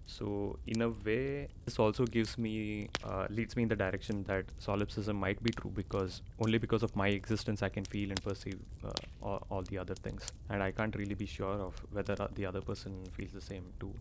So 0.06 0.60
in 0.68 0.82
a 0.82 0.90
way, 0.90 1.48
this 1.66 1.80
also 1.80 2.06
gives 2.06 2.38
me 2.38 2.90
uh, 3.04 3.28
leads 3.30 3.56
me 3.56 3.64
in 3.64 3.70
the 3.70 3.76
direction 3.76 4.24
that 4.24 4.46
solipsism 4.60 5.16
might 5.16 5.42
be 5.42 5.52
true 5.52 5.72
because 5.74 6.22
only 6.40 6.58
because 6.58 6.84
of 6.84 6.96
my 6.96 7.08
existence 7.08 7.64
I 7.64 7.70
can 7.70 7.86
feel 7.86 8.10
and 8.10 8.22
perceive 8.22 8.60
uh, 8.86 8.92
all, 9.22 9.48
all 9.50 9.62
the 9.62 9.78
other 9.78 9.96
things, 9.96 10.32
and 10.50 10.62
I 10.62 10.72
can't 10.72 10.96
really 10.96 11.16
be 11.16 11.26
sure 11.26 11.56
of 11.56 11.82
whether 11.92 12.16
the 12.36 12.46
other 12.46 12.62
person 12.62 13.06
feels 13.14 13.32
the 13.32 13.42
same 13.42 13.64
too. 13.80 13.94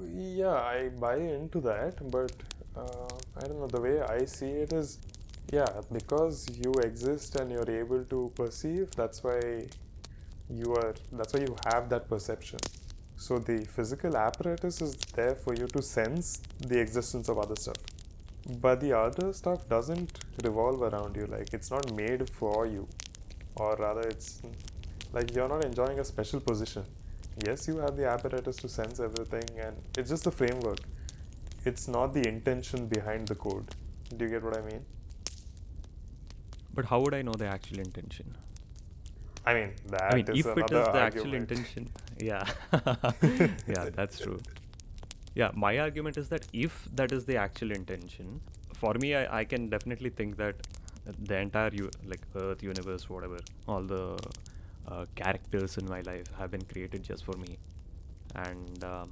Yeah, 0.00 0.54
I 0.54 0.88
buy 0.88 1.16
into 1.16 1.60
that, 1.60 2.10
but 2.10 2.32
uh, 2.76 3.08
I 3.36 3.46
don't 3.46 3.60
know. 3.60 3.66
The 3.66 3.80
way 3.80 4.00
I 4.00 4.24
see 4.24 4.50
it 4.50 4.72
is, 4.72 4.98
yeah, 5.52 5.66
because 5.92 6.48
you 6.58 6.72
exist 6.82 7.36
and 7.36 7.50
you're 7.50 7.70
able 7.70 8.04
to 8.04 8.32
perceive, 8.34 8.90
that's 8.92 9.22
why 9.22 9.66
you 10.50 10.74
are, 10.74 10.94
that's 11.12 11.34
why 11.34 11.40
you 11.40 11.56
have 11.66 11.88
that 11.90 12.08
perception. 12.08 12.58
So 13.16 13.38
the 13.38 13.64
physical 13.64 14.16
apparatus 14.16 14.80
is 14.80 14.96
there 15.14 15.34
for 15.34 15.54
you 15.54 15.66
to 15.68 15.82
sense 15.82 16.42
the 16.58 16.80
existence 16.80 17.28
of 17.28 17.38
other 17.38 17.56
stuff. 17.56 17.76
But 18.60 18.80
the 18.80 18.96
other 18.98 19.32
stuff 19.32 19.68
doesn't 19.68 20.18
revolve 20.42 20.82
around 20.82 21.16
you, 21.16 21.26
like 21.26 21.52
it's 21.54 21.70
not 21.70 21.94
made 21.94 22.28
for 22.30 22.66
you, 22.66 22.88
or 23.54 23.76
rather, 23.76 24.00
it's 24.02 24.42
like 25.12 25.34
you're 25.34 25.48
not 25.48 25.64
enjoying 25.64 26.00
a 26.00 26.04
special 26.04 26.40
position. 26.40 26.84
Yes, 27.36 27.66
you 27.66 27.78
have 27.78 27.96
the 27.96 28.06
apparatus 28.06 28.56
to 28.56 28.68
sense 28.68 29.00
everything, 29.00 29.48
and 29.58 29.76
it's 29.96 30.10
just 30.10 30.24
the 30.24 30.30
framework. 30.30 30.78
It's 31.64 31.88
not 31.88 32.12
the 32.12 32.26
intention 32.28 32.86
behind 32.86 33.28
the 33.28 33.34
code. 33.34 33.74
Do 34.16 34.24
you 34.24 34.30
get 34.30 34.42
what 34.42 34.56
I 34.56 34.62
mean? 34.62 34.84
But 36.74 36.86
how 36.86 37.00
would 37.00 37.14
I 37.14 37.22
know 37.22 37.32
the 37.32 37.46
actual 37.46 37.78
intention? 37.80 38.36
I 39.44 39.54
mean, 39.54 39.72
that 39.90 40.02
I 40.02 40.14
mean, 40.14 40.28
is 40.28 40.46
if 40.46 40.56
it 40.56 40.72
is 40.72 40.88
the 40.88 41.00
actual 41.00 41.34
intention, 41.34 41.88
yeah, 42.18 42.46
yeah, 43.66 43.88
that's 43.94 44.18
true. 44.20 44.40
Yeah, 45.34 45.50
my 45.54 45.78
argument 45.78 46.16
is 46.18 46.28
that 46.28 46.46
if 46.52 46.88
that 46.94 47.12
is 47.12 47.24
the 47.24 47.36
actual 47.36 47.72
intention, 47.72 48.40
for 48.74 48.94
me, 48.94 49.14
I, 49.14 49.40
I 49.40 49.44
can 49.44 49.68
definitely 49.68 50.10
think 50.10 50.36
that 50.36 50.56
the 51.06 51.38
entire 51.38 51.70
u- 51.72 51.90
like 52.06 52.20
Earth, 52.36 52.62
universe, 52.62 53.08
whatever, 53.10 53.38
all 53.66 53.82
the 53.82 54.16
uh, 54.88 55.06
characters 55.14 55.78
in 55.78 55.88
my 55.88 56.00
life 56.02 56.26
have 56.38 56.50
been 56.50 56.62
created 56.64 57.02
just 57.02 57.24
for 57.24 57.36
me, 57.36 57.58
and 58.34 58.84
um, 58.84 59.10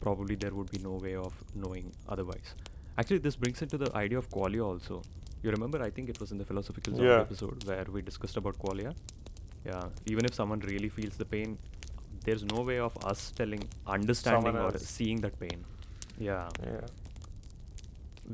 probably 0.00 0.34
there 0.36 0.52
would 0.54 0.70
be 0.70 0.78
no 0.78 0.92
way 0.92 1.14
of 1.16 1.32
knowing 1.54 1.92
otherwise. 2.08 2.54
Actually, 2.98 3.18
this 3.18 3.36
brings 3.36 3.62
into 3.62 3.78
the 3.78 3.94
idea 3.96 4.18
of 4.18 4.28
qualia 4.30 4.64
also. 4.64 5.02
You 5.42 5.50
remember? 5.50 5.82
I 5.82 5.90
think 5.90 6.08
it 6.08 6.18
was 6.20 6.32
in 6.32 6.38
the 6.38 6.44
philosophical 6.44 6.94
Zombie 6.94 7.08
Yeah. 7.10 7.20
episode 7.20 7.64
where 7.64 7.84
we 7.92 8.02
discussed 8.02 8.36
about 8.36 8.58
qualia. 8.58 8.94
Yeah, 9.64 9.88
even 10.06 10.24
if 10.24 10.34
someone 10.34 10.60
really 10.60 10.88
feels 10.88 11.16
the 11.16 11.24
pain, 11.24 11.58
there's 12.24 12.44
no 12.44 12.62
way 12.62 12.78
of 12.78 12.96
us 13.04 13.30
telling, 13.32 13.64
understanding, 13.86 14.56
or 14.56 14.76
seeing 14.78 15.20
that 15.22 15.38
pain. 15.38 15.64
Yeah, 16.18 16.48
Yeah. 16.64 16.86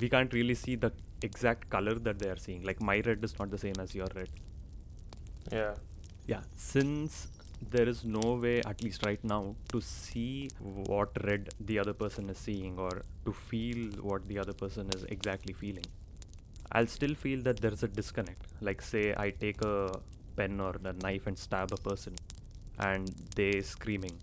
we 0.01 0.09
can't 0.09 0.33
really 0.33 0.55
see 0.55 0.77
the 0.77 0.92
exact 1.23 1.68
color 1.71 1.95
that 1.95 2.18
they 2.18 2.29
are 2.29 2.37
seeing. 2.37 2.62
Like 2.64 2.81
my 2.81 3.01
red 3.01 3.25
is 3.25 3.38
not 3.38 3.51
the 3.51 3.59
same 3.59 3.75
as 3.79 3.95
your 3.95 4.09
red. 4.14 4.29
Yeah. 5.51 5.75
Yeah, 6.26 6.40
since 6.56 7.28
there 7.70 7.88
is 7.88 8.04
no 8.04 8.35
way, 8.35 8.61
at 8.62 8.82
least 8.82 9.04
right 9.06 9.22
now, 9.24 9.54
to 9.70 9.80
see 9.80 10.50
what 10.62 11.11
red 11.24 11.50
the 11.61 11.78
other 11.78 11.92
person 11.92 12.28
is 12.30 12.38
seeing 12.38 12.78
or 12.78 13.02
to 13.24 13.32
feel 13.32 13.90
what 14.00 14.26
the 14.26 14.38
other 14.38 14.52
person 14.52 14.88
is 14.94 15.04
exactly 15.04 15.52
feeling, 15.52 15.85
I'll 16.72 16.87
still 16.87 17.14
feel 17.14 17.42
that 17.42 17.61
there's 17.61 17.82
a 17.82 17.88
disconnect. 17.88 18.42
Like, 18.61 18.82
say, 18.82 19.14
I 19.16 19.30
take 19.30 19.62
a 19.62 19.98
pen 20.37 20.61
or 20.61 20.76
a 20.85 20.92
knife 20.92 21.26
and 21.26 21.38
stab 21.38 21.72
a 21.72 21.76
person 21.76 22.14
and 22.78 23.08
they 23.37 23.61
screaming. 23.61 24.18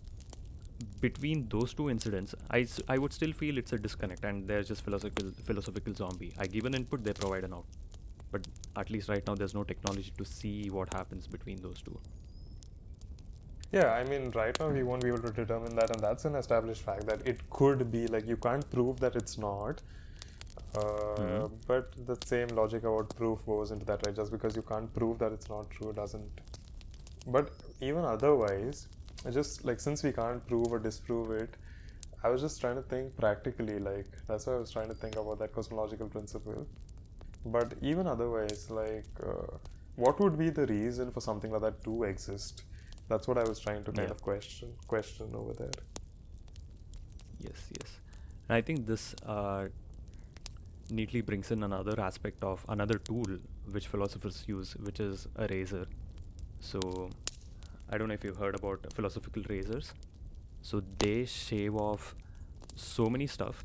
Between 1.01 1.47
those 1.49 1.73
two 1.73 1.89
incidents, 1.89 2.35
I, 2.51 2.67
I 2.87 2.97
would 2.97 3.13
still 3.13 3.33
feel 3.33 3.57
it's 3.57 3.73
a 3.73 3.77
disconnect 3.77 4.23
and 4.25 4.47
they're 4.47 4.63
just 4.63 4.81
philosophical 4.81 5.31
philosophical 5.43 5.93
zombie. 5.93 6.33
I 6.37 6.47
give 6.47 6.65
an 6.65 6.73
input, 6.73 7.03
they 7.03 7.13
provide 7.13 7.43
an 7.43 7.53
out. 7.53 7.65
But 8.31 8.47
at 8.75 8.89
least 8.89 9.09
right 9.09 9.25
now, 9.25 9.35
there's 9.35 9.53
no 9.55 9.63
technology 9.63 10.11
to 10.17 10.25
see 10.25 10.69
what 10.69 10.93
happens 10.93 11.27
between 11.27 11.61
those 11.61 11.81
two. 11.81 11.99
Yeah, 13.71 13.91
I 13.93 14.03
mean, 14.03 14.31
right 14.31 14.59
now 14.59 14.69
we 14.69 14.83
won't 14.83 15.03
be 15.03 15.09
able 15.09 15.21
to 15.21 15.31
determine 15.31 15.75
that, 15.75 15.91
and 15.91 16.01
that's 16.03 16.25
an 16.25 16.35
established 16.35 16.81
fact 16.81 17.05
that 17.07 17.25
it 17.27 17.49
could 17.49 17.91
be 17.91 18.07
like 18.07 18.27
you 18.27 18.37
can't 18.37 18.69
prove 18.71 18.99
that 18.99 19.15
it's 19.15 19.37
not. 19.37 19.81
Uh, 20.75 20.79
Mhm. 21.17 21.51
But 21.67 21.93
the 22.07 22.17
same 22.25 22.47
logic 22.49 22.83
about 22.83 23.15
proof 23.15 23.45
goes 23.45 23.71
into 23.71 23.85
that, 23.85 24.05
right? 24.05 24.15
Just 24.15 24.31
because 24.31 24.55
you 24.55 24.63
can't 24.63 24.91
prove 24.93 25.19
that 25.19 25.31
it's 25.31 25.49
not 25.49 25.69
true 25.69 25.93
doesn't. 25.93 26.41
But 27.27 27.51
even 27.81 28.05
otherwise, 28.05 28.87
I 29.25 29.31
just 29.31 29.65
like 29.65 29.79
since 29.79 30.03
we 30.03 30.11
can't 30.11 30.45
prove 30.47 30.71
or 30.71 30.79
disprove 30.79 31.31
it, 31.31 31.57
I 32.23 32.29
was 32.29 32.41
just 32.41 32.59
trying 32.61 32.75
to 32.75 32.81
think 32.93 33.15
practically. 33.17 33.79
Like 33.79 34.07
that's 34.27 34.47
why 34.47 34.53
I 34.53 34.57
was 34.57 34.71
trying 34.71 34.89
to 34.89 34.95
think 34.95 35.15
about 35.15 35.39
that 35.39 35.53
cosmological 35.53 36.07
principle. 36.07 36.65
But 37.45 37.73
even 37.81 38.07
otherwise, 38.07 38.69
like, 38.69 39.05
uh, 39.25 39.57
what 39.95 40.19
would 40.19 40.37
be 40.37 40.49
the 40.49 40.65
reason 40.67 41.11
for 41.11 41.21
something 41.21 41.51
like 41.51 41.61
that 41.61 41.83
to 41.85 42.03
exist? 42.03 42.63
That's 43.07 43.27
what 43.27 43.37
I 43.37 43.43
was 43.43 43.59
trying 43.59 43.83
to 43.85 43.91
kind 43.91 44.07
Yeah. 44.07 44.11
of 44.11 44.21
question 44.21 44.73
question 44.87 45.33
over 45.35 45.53
there. 45.53 45.71
Yes, 47.39 47.59
yes. 47.79 47.99
And 48.47 48.55
I 48.57 48.61
think 48.61 48.85
this 48.85 49.15
uh, 49.25 49.67
neatly 50.91 51.21
brings 51.21 51.51
in 51.51 51.63
another 51.63 51.99
aspect 51.99 52.43
of 52.43 52.65
another 52.67 52.97
tool 52.99 53.25
which 53.71 53.87
philosophers 53.87 54.43
use, 54.47 54.75
which 54.77 54.99
is 54.99 55.27
a 55.35 55.47
razor. 55.47 55.85
So, 56.59 57.09
I 57.89 57.97
don't 57.97 58.07
know 58.09 58.13
if 58.13 58.23
you've 58.23 58.37
heard 58.37 58.55
about 58.55 58.85
philosophical 58.93 59.43
razors. 59.49 59.93
So, 60.61 60.81
they 60.99 61.25
shave 61.25 61.75
off 61.75 62.15
so 62.75 63.09
many 63.09 63.27
stuff 63.27 63.63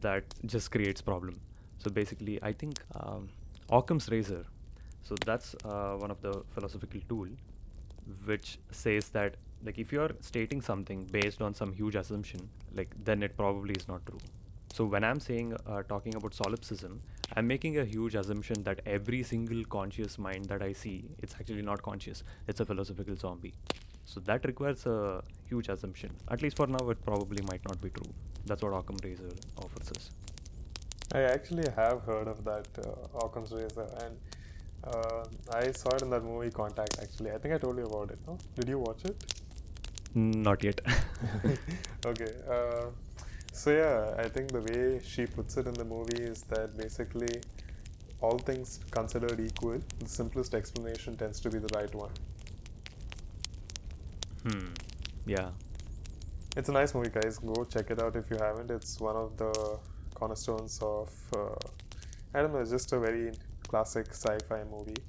that 0.00 0.24
just 0.46 0.70
creates 0.70 1.00
problem. 1.02 1.40
So, 1.82 1.90
basically, 1.90 2.38
I 2.42 2.52
think 2.52 2.80
um, 2.94 3.28
Occam's 3.70 4.08
razor. 4.10 4.44
So, 5.02 5.16
that's 5.26 5.54
uh, 5.64 5.94
one 5.96 6.10
of 6.10 6.20
the 6.22 6.42
philosophical 6.54 7.00
tool 7.08 7.28
which 8.24 8.58
says 8.70 9.08
that 9.10 9.36
like 9.64 9.78
if 9.78 9.92
you're 9.92 10.10
stating 10.20 10.60
something 10.60 11.04
based 11.04 11.40
on 11.40 11.54
some 11.54 11.72
huge 11.72 11.94
assumption 11.94 12.48
like 12.74 12.94
then 13.04 13.22
it 13.22 13.36
probably 13.36 13.74
is 13.74 13.88
not 13.88 14.04
true. 14.06 14.18
So 14.72 14.84
when 14.84 15.04
i'm 15.04 15.20
saying 15.20 15.54
uh, 15.66 15.82
talking 15.82 16.14
about 16.14 16.34
solipsism 16.34 17.00
i'm 17.36 17.46
making 17.46 17.78
a 17.78 17.84
huge 17.84 18.14
assumption 18.14 18.62
that 18.64 18.80
every 18.86 19.22
single 19.22 19.64
conscious 19.64 20.18
mind 20.18 20.46
that 20.46 20.62
i 20.62 20.72
see 20.72 21.04
it's 21.18 21.34
actually 21.38 21.62
not 21.62 21.82
conscious 21.82 22.24
it's 22.48 22.60
a 22.60 22.66
philosophical 22.66 23.16
zombie. 23.16 23.54
So 24.04 24.20
that 24.20 24.44
requires 24.44 24.84
a 24.84 25.22
huge 25.48 25.68
assumption. 25.68 26.10
At 26.28 26.42
least 26.42 26.56
for 26.56 26.66
now 26.66 26.90
it 26.90 27.04
probably 27.04 27.42
might 27.44 27.64
not 27.68 27.80
be 27.80 27.90
true. 27.90 28.12
That's 28.46 28.62
what 28.62 28.72
occam 28.72 28.96
razor 29.04 29.30
offers 29.58 29.90
us 29.92 30.10
I 31.14 31.20
actually 31.20 31.68
have 31.76 32.02
heard 32.02 32.28
of 32.28 32.44
that 32.44 32.66
uh, 32.78 33.18
Occam's 33.24 33.52
razor, 33.52 33.86
and 34.04 34.16
uh, 34.84 35.24
I 35.52 35.72
saw 35.72 35.94
it 35.96 36.02
in 36.02 36.10
that 36.10 36.24
movie 36.24 36.50
Contact. 36.50 36.98
Actually, 37.00 37.32
I 37.32 37.38
think 37.38 37.54
I 37.54 37.58
told 37.58 37.76
you 37.78 37.84
about 37.86 38.10
it. 38.10 38.18
No, 38.26 38.38
did 38.54 38.68
you 38.68 38.78
watch 38.78 39.04
it? 39.04 39.16
not 40.14 40.62
yet 40.62 40.80
okay. 42.06 42.32
Uh, 42.48 42.86
so 43.52 43.70
yeah, 43.70 44.14
I 44.18 44.28
think 44.28 44.50
the 44.52 44.60
way 44.60 45.00
she 45.04 45.26
puts 45.26 45.56
it 45.56 45.66
in 45.66 45.74
the 45.74 45.84
movie 45.84 46.22
is 46.22 46.42
that 46.44 46.76
basically, 46.76 47.40
all 48.20 48.38
things 48.38 48.80
considered 48.90 49.40
equal, 49.40 49.80
the 49.98 50.08
simplest 50.08 50.54
explanation 50.54 51.16
tends 51.16 51.40
to 51.40 51.50
be 51.50 51.58
the 51.58 51.68
right 51.78 51.94
one. 51.94 52.10
hmm 54.44 54.68
yeah 55.26 55.50
It's 56.56 56.68
a 56.68 56.72
nice 56.72 56.94
movie, 56.94 57.10
guys. 57.10 57.38
Go 57.38 57.64
check 57.64 57.90
it 57.90 58.00
out 58.00 58.16
if 58.16 58.30
you 58.30 58.36
haven't. 58.38 58.70
It's 58.70 59.00
one 59.00 59.16
of 59.16 59.36
the 59.36 59.78
cornerstones 60.22 60.78
of 60.82 61.10
uh, 61.34 61.38
I 62.34 62.42
don't 62.42 62.52
know. 62.52 62.60
It's 62.60 62.70
just 62.70 62.92
a 62.92 63.00
very 63.00 63.32
classic 63.68 64.06
sci-fi 64.10 64.60
movie, 64.74 65.02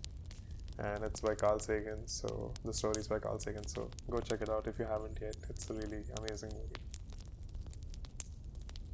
and 0.80 1.04
it's 1.08 1.22
by 1.28 1.36
Carl 1.36 1.60
Sagan. 1.60 2.02
So 2.08 2.52
the 2.66 2.74
story 2.74 2.98
is 3.04 3.08
by 3.08 3.20
Carl 3.20 3.40
Sagan. 3.40 3.68
So 3.68 3.90
go 4.10 4.20
check 4.30 4.42
it 4.42 4.50
out 4.50 4.66
if 4.72 4.80
you 4.80 4.88
haven't 4.94 5.18
yet. 5.22 5.38
It's 5.52 5.70
a 5.70 5.74
really 5.82 6.02
amazing 6.22 6.52
movie. 6.60 6.82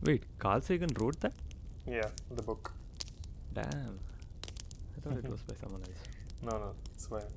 wait 0.08 0.24
carl 0.44 0.62
sagan 0.68 0.92
wrote 1.00 1.18
that 1.24 1.34
Yeah, 1.96 2.10
the 2.38 2.44
book. 2.50 2.72
Damn. 3.54 3.96
I 4.96 4.98
thought 5.02 5.18
it 5.24 5.30
was 5.36 5.42
by 5.50 5.56
someone 5.62 5.82
else. 5.88 6.04
No, 6.50 6.54
no, 6.66 6.70
it's 6.94 7.08
fine. 7.14 7.32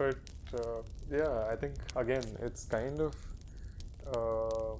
But 0.00 0.18
uh, 0.60 0.80
yeah, 1.18 1.32
I 1.52 1.56
think 1.62 1.74
again, 2.04 2.26
it's 2.48 2.64
kind 2.76 3.00
of 3.06 3.14
uh, 4.16 4.72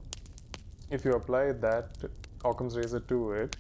if 0.97 1.05
you 1.07 1.13
apply 1.21 1.45
that 1.67 2.09
Occam's 2.51 2.77
razor 2.77 3.01
to 3.01 3.33
it, 3.33 3.57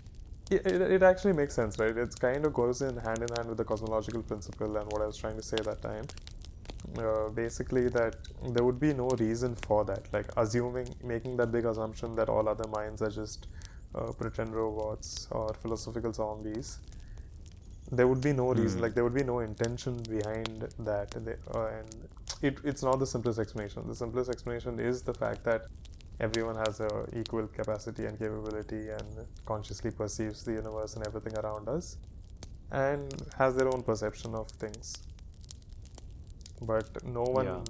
it, 0.50 0.66
it, 0.66 0.80
it 0.96 1.02
actually 1.02 1.32
makes 1.32 1.54
sense, 1.54 1.78
right? 1.78 1.96
It 1.96 2.14
kind 2.20 2.44
of 2.46 2.52
goes 2.54 2.82
in 2.82 2.96
hand 2.96 3.18
in 3.22 3.28
hand 3.36 3.48
with 3.48 3.58
the 3.58 3.64
cosmological 3.64 4.22
principle 4.22 4.76
and 4.76 4.90
what 4.92 5.02
I 5.02 5.06
was 5.06 5.16
trying 5.16 5.36
to 5.36 5.42
say 5.42 5.56
that 5.64 5.82
time. 5.82 6.06
Uh, 6.98 7.28
basically, 7.30 7.88
that 7.88 8.16
there 8.54 8.64
would 8.64 8.78
be 8.78 8.94
no 8.94 9.08
reason 9.18 9.56
for 9.56 9.84
that, 9.84 10.02
like 10.12 10.26
assuming, 10.36 10.88
making 11.02 11.36
that 11.36 11.50
big 11.52 11.64
assumption 11.64 12.14
that 12.14 12.28
all 12.28 12.48
other 12.48 12.68
minds 12.68 13.02
are 13.02 13.10
just 13.10 13.48
uh, 13.94 14.12
pretend 14.12 14.54
robots 14.54 15.26
or 15.30 15.52
philosophical 15.54 16.12
zombies 16.12 16.78
there 17.92 18.06
would 18.08 18.20
be 18.20 18.32
no 18.32 18.52
reason 18.52 18.78
Hmm. 18.78 18.82
like 18.82 18.94
there 18.94 19.04
would 19.04 19.14
be 19.14 19.24
no 19.24 19.40
intention 19.40 20.02
behind 20.02 20.64
that 20.80 21.14
and, 21.14 21.26
they, 21.26 21.36
uh, 21.54 21.66
and 21.66 22.08
it, 22.42 22.58
it's 22.64 22.82
not 22.82 22.98
the 22.98 23.06
simplest 23.06 23.38
explanation 23.38 23.82
the 23.86 23.94
simplest 23.94 24.28
explanation 24.30 24.80
is 24.80 25.02
the 25.02 25.14
fact 25.14 25.44
that 25.44 25.62
everyone 26.20 26.56
has 26.56 26.80
a 26.80 26.90
equal 27.18 27.46
capacity 27.46 28.06
and 28.06 28.18
capability 28.18 28.88
and 28.88 29.26
consciously 29.44 29.90
perceives 29.90 30.42
the 30.44 30.52
universe 30.52 30.94
and 30.96 31.06
everything 31.06 31.36
around 31.38 31.68
us 31.68 31.96
and 32.72 33.12
has 33.38 33.54
their 33.54 33.68
own 33.72 33.82
perception 33.82 34.34
of 34.34 34.48
things 34.50 34.94
but 36.62 37.04
no 37.04 37.22
one 37.22 37.46
Yeah. 37.46 37.64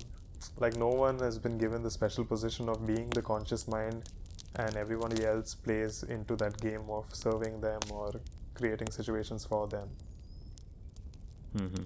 like 0.59 0.77
no 0.77 0.89
one 0.89 1.19
has 1.19 1.39
been 1.39 1.59
given 1.59 1.83
the 1.83 1.91
special 1.91 2.25
position 2.25 2.69
of 2.69 2.87
being 2.87 3.11
the 3.11 3.23
conscious 3.23 3.67
mind 3.69 4.09
and 4.55 4.77
everybody 4.77 5.25
else 5.25 5.55
plays 5.55 6.03
into 6.05 6.37
that 6.37 6.59
game 6.61 6.89
of 6.89 7.05
serving 7.15 7.61
them 7.61 7.81
or 7.91 8.13
creating 8.55 8.91
situations 8.91 9.45
for 9.45 9.67
them 9.69 9.89
hmm 11.57 11.85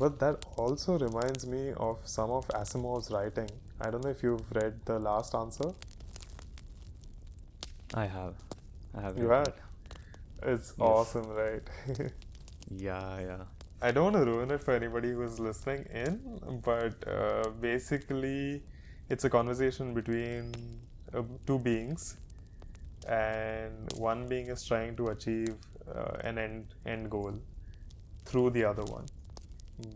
but 0.00 0.18
that 0.20 0.44
also 0.56 0.98
reminds 0.98 1.46
me 1.46 1.72
of 1.76 1.98
some 2.04 2.30
of 2.30 2.48
Asimov's 2.48 3.10
writing. 3.10 3.50
I 3.84 3.90
don't 3.90 4.04
know 4.04 4.10
if 4.10 4.22
you've 4.22 4.50
read 4.52 4.80
The 4.84 4.98
Last 4.98 5.34
Answer. 5.34 5.72
I 7.94 8.06
have. 8.06 8.34
I 8.96 9.00
have. 9.02 9.18
You 9.18 9.26
read 9.26 9.48
have? 9.48 10.52
It's 10.54 10.72
Yes. 10.78 10.78
awesome, 10.80 11.28
right? 11.30 11.62
Yeah, 12.70 13.20
yeah. 13.20 13.44
I 13.82 13.90
don't 13.90 14.12
want 14.12 14.16
to 14.24 14.30
ruin 14.30 14.50
it 14.50 14.62
for 14.62 14.72
anybody 14.72 15.10
who's 15.12 15.38
listening 15.38 15.84
in, 15.92 16.60
but 16.64 16.94
uh, 17.06 17.50
basically, 17.60 18.62
it's 19.10 19.24
a 19.24 19.30
conversation 19.30 19.92
between 19.94 20.52
uh, 21.12 21.22
two 21.46 21.58
beings, 21.58 22.16
and 23.08 23.92
one 23.98 24.26
being 24.28 24.46
is 24.46 24.64
trying 24.64 24.96
to 24.96 25.08
achieve 25.08 25.54
uh, 25.94 26.16
an 26.24 26.38
end 26.38 26.66
end 26.86 27.10
goal 27.10 27.34
through 28.24 28.50
the 28.50 28.64
other 28.64 28.84
one. 28.84 29.06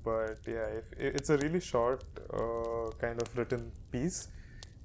But 0.04 0.38
yeah, 0.46 0.66
if 0.80 0.84
it's 0.98 1.30
a 1.30 1.36
really 1.38 1.60
short 1.60 2.04
uh, 2.32 2.90
kind 2.98 3.20
of 3.20 3.36
written 3.36 3.72
piece. 3.90 4.28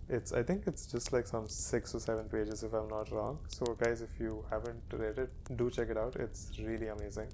It's 0.10 0.34
I 0.34 0.44
think 0.44 0.68
it's 0.68 0.88
just 0.88 1.14
like 1.14 1.26
some 1.26 1.48
six 1.48 1.96
or 1.96 2.00
seven 2.00 2.26
pages 2.28 2.64
if 2.64 2.74
I'm 2.74 2.90
not 2.90 3.12
wrong. 3.12 3.40
So 3.48 3.66
guys, 3.82 4.02
if 4.02 4.20
you 4.20 4.44
haven't 4.50 4.84
read 4.92 5.18
it, 5.18 5.32
do 5.56 5.70
check 5.70 5.90
it 5.90 5.98
out. 5.98 6.18
It's 6.18 6.52
really 6.60 6.88
amazing 6.88 7.30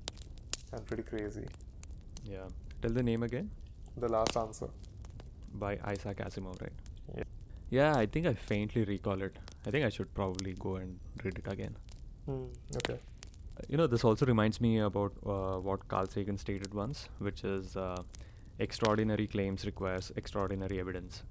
and 0.73 0.85
pretty 0.85 1.03
crazy. 1.03 1.47
Yeah. 2.23 2.47
Tell 2.81 2.91
the 2.91 3.03
name 3.03 3.23
again. 3.23 3.49
The 3.95 4.07
last 4.09 4.37
answer. 4.37 4.69
By 5.53 5.79
Isaac 5.85 6.17
Asimov, 6.17 6.61
right? 6.61 6.71
Yeah. 7.15 7.23
Yeah, 7.69 7.97
I 7.97 8.05
think 8.05 8.27
I 8.27 8.33
faintly 8.33 8.83
recall 8.83 9.21
it. 9.21 9.35
I 9.65 9.71
think 9.71 9.85
I 9.85 9.89
should 9.89 10.13
probably 10.13 10.53
go 10.53 10.75
and 10.75 10.99
read 11.23 11.39
it 11.39 11.51
again. 11.51 11.75
Hmm, 12.25 12.45
okay. 12.75 12.99
You 13.69 13.77
know, 13.77 13.87
this 13.87 14.03
also 14.03 14.25
reminds 14.25 14.61
me 14.61 14.79
about 14.79 15.13
uh, 15.25 15.59
what 15.59 15.87
Carl 15.87 16.07
Sagan 16.07 16.37
stated 16.37 16.73
once, 16.73 17.09
which 17.19 17.43
is 17.43 17.75
uh, 17.75 18.01
extraordinary 18.59 19.27
claims 19.27 19.65
requires 19.65 20.11
extraordinary 20.15 20.79
evidence. 20.79 21.23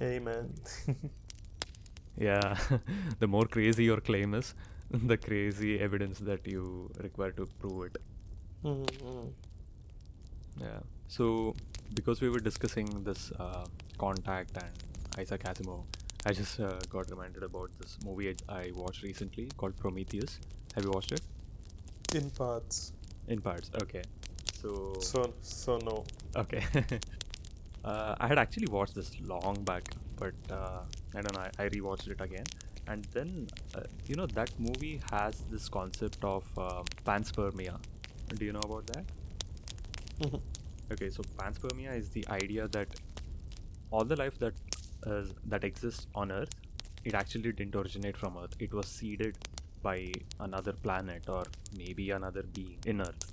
Amen. 0.00 0.54
Yeah, 2.16 2.56
the 3.20 3.26
more 3.26 3.46
crazy 3.46 3.84
your 3.84 4.00
claim 4.00 4.34
is, 4.34 4.54
the 4.90 5.16
crazy 5.16 5.80
evidence 5.80 6.18
that 6.20 6.46
you 6.46 6.90
require 7.00 7.32
to 7.32 7.46
prove 7.58 7.86
it. 7.86 7.96
mm-hmm. 8.64 9.28
Yeah. 10.60 10.80
So, 11.08 11.54
because 11.94 12.20
we 12.20 12.28
were 12.28 12.40
discussing 12.40 12.86
this 13.04 13.32
uh, 13.38 13.66
contact 13.98 14.56
and 14.56 14.72
Isaac 15.18 15.42
Asimov, 15.44 15.84
I 16.24 16.32
just 16.32 16.60
uh, 16.60 16.78
got 16.88 17.10
reminded 17.10 17.42
about 17.42 17.70
this 17.80 17.98
movie 18.04 18.34
I, 18.48 18.54
I 18.54 18.70
watched 18.74 19.02
recently 19.02 19.48
called 19.56 19.76
Prometheus. 19.76 20.38
Have 20.74 20.84
you 20.84 20.90
watched 20.90 21.12
it? 21.12 21.20
In 22.14 22.30
parts. 22.30 22.92
In 23.28 23.40
parts. 23.40 23.70
Okay. 23.82 24.02
So. 24.54 24.94
So 25.00 25.34
so 25.42 25.78
no. 25.78 26.04
Okay. 26.36 26.62
uh, 27.84 28.14
I 28.20 28.28
had 28.28 28.38
actually 28.38 28.68
watched 28.68 28.94
this 28.94 29.10
long 29.20 29.64
back, 29.64 29.82
but 30.16 30.34
uh, 30.50 30.82
I 31.14 31.22
don't 31.22 31.34
know. 31.34 31.40
I, 31.40 31.64
I 31.64 31.68
rewatched 31.68 32.08
it 32.08 32.20
again, 32.20 32.44
and 32.86 33.04
then 33.12 33.48
uh, 33.74 33.80
you 34.06 34.14
know 34.14 34.26
that 34.26 34.50
movie 34.60 35.00
has 35.10 35.40
this 35.50 35.68
concept 35.68 36.24
of 36.24 36.44
um 36.56 36.84
panspermia. 37.04 37.78
Do 38.34 38.44
you 38.44 38.52
know 38.52 38.60
about 38.70 38.86
that? 38.88 39.04
Okay, 40.92 41.10
so 41.10 41.22
panspermia 41.38 41.96
is 41.98 42.10
the 42.10 42.26
idea 42.28 42.68
that 42.68 42.88
all 43.90 44.04
the 44.04 44.16
life 44.16 44.38
that 44.38 44.54
uh, 45.06 45.22
that 45.46 45.64
exists 45.64 46.06
on 46.14 46.30
Earth, 46.32 46.54
it 47.04 47.14
actually 47.14 47.52
didn't 47.52 47.74
originate 47.74 48.16
from 48.16 48.36
Earth. 48.38 48.54
It 48.58 48.72
was 48.72 48.86
seeded 48.86 49.36
by 49.82 50.12
another 50.40 50.72
planet 50.72 51.24
or 51.28 51.44
maybe 51.76 52.10
another 52.10 52.42
being 52.42 52.78
in 52.86 53.00
Earth. 53.00 53.32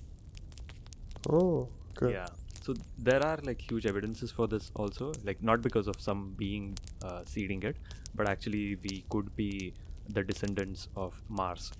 oh, 1.30 1.70
okay. 1.98 2.14
Yeah. 2.14 2.28
So 2.62 2.74
there 2.98 3.24
are 3.26 3.40
like 3.44 3.62
huge 3.62 3.86
evidences 3.86 4.32
for 4.32 4.48
this 4.48 4.72
also, 4.76 5.14
like 5.24 5.42
not 5.42 5.62
because 5.62 5.88
of 5.88 6.00
some 6.00 6.34
being 6.38 6.78
uh, 7.04 7.22
seeding 7.26 7.64
it, 7.64 7.78
but 8.16 8.28
actually 8.30 8.78
we 8.84 9.06
could 9.10 9.36
be 9.36 9.74
the 10.10 10.24
descendants 10.24 10.88
of 10.96 11.22
Mars. 11.30 11.72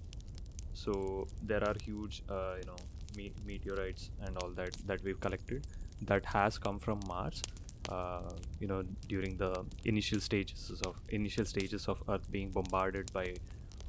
So 0.74 1.28
there 1.44 1.64
are 1.64 1.76
huge, 1.84 2.24
uh, 2.30 2.56
you 2.60 2.66
know, 2.66 2.78
me- 3.18 3.34
meteorites 3.46 4.12
and 4.22 4.38
all 4.38 4.50
that 4.52 4.76
that 4.88 5.04
we've 5.04 5.20
collected 5.20 5.68
that 6.02 6.26
has 6.26 6.58
come 6.58 6.80
from 6.80 7.00
Mars. 7.08 7.42
Uh, 7.90 8.32
you 8.60 8.68
know, 8.68 8.84
during 9.08 9.36
the 9.38 9.66
initial 9.86 10.20
stages 10.20 10.82
of 10.86 10.96
initial 11.10 11.46
stages 11.46 11.88
of 11.88 12.04
Earth 12.08 12.30
being 12.32 12.50
bombarded 12.52 13.12
by 13.14 13.34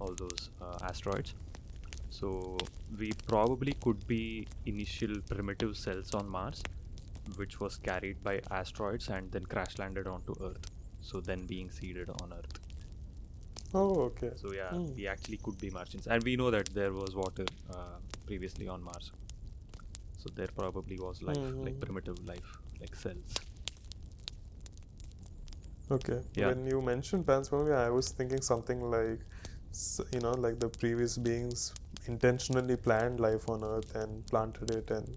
all 0.00 0.14
those 0.16 0.50
uh, 0.62 0.78
asteroids. 0.90 1.34
So 2.10 2.56
we 2.98 3.12
probably 3.26 3.74
could 3.74 4.06
be 4.06 4.46
initial 4.66 5.20
primitive 5.28 5.76
cells 5.76 6.14
on 6.14 6.28
Mars, 6.28 6.62
which 7.36 7.60
was 7.60 7.76
carried 7.76 8.22
by 8.22 8.40
asteroids 8.50 9.08
and 9.08 9.30
then 9.32 9.44
crash 9.44 9.78
landed 9.78 10.06
onto 10.06 10.34
Earth. 10.42 10.70
So 11.02 11.20
then 11.20 11.46
being 11.46 11.70
seeded 11.70 12.08
on 12.22 12.32
Earth. 12.32 12.58
Oh, 13.74 14.00
okay. 14.08 14.30
So 14.36 14.52
yeah, 14.52 14.70
Hmm. 14.70 14.94
we 14.96 15.06
actually 15.06 15.38
could 15.38 15.58
be 15.58 15.70
Martians, 15.70 16.06
and 16.06 16.22
we 16.24 16.36
know 16.36 16.50
that 16.50 16.70
there 16.74 16.92
was 16.92 17.14
water 17.14 17.44
uh, 17.70 17.98
previously 18.26 18.66
on 18.68 18.82
Mars. 18.82 19.12
So 20.18 20.30
there 20.34 20.48
probably 20.56 20.98
was 20.98 21.22
life, 21.22 21.38
like 21.62 21.74
Mhm. 21.74 21.80
primitive 21.80 22.18
life, 22.26 22.50
like 22.80 22.94
cells. 22.96 23.34
Okay. 25.90 26.20
Yeah. 26.34 26.48
When 26.48 26.66
you 26.66 26.80
mentioned 26.80 27.26
panspermia, 27.26 27.76
I 27.76 27.90
was 27.90 28.10
thinking 28.10 28.40
something 28.40 28.80
like, 28.80 29.20
you 30.12 30.20
know, 30.20 30.32
like 30.32 30.58
the 30.60 30.68
previous 30.68 31.16
beings 31.18 31.74
intentionally 32.06 32.76
planned 32.76 33.20
life 33.20 33.48
on 33.48 33.64
Earth 33.64 33.94
and 33.94 34.26
planted 34.26 34.70
it 34.70 34.90
and 34.90 35.08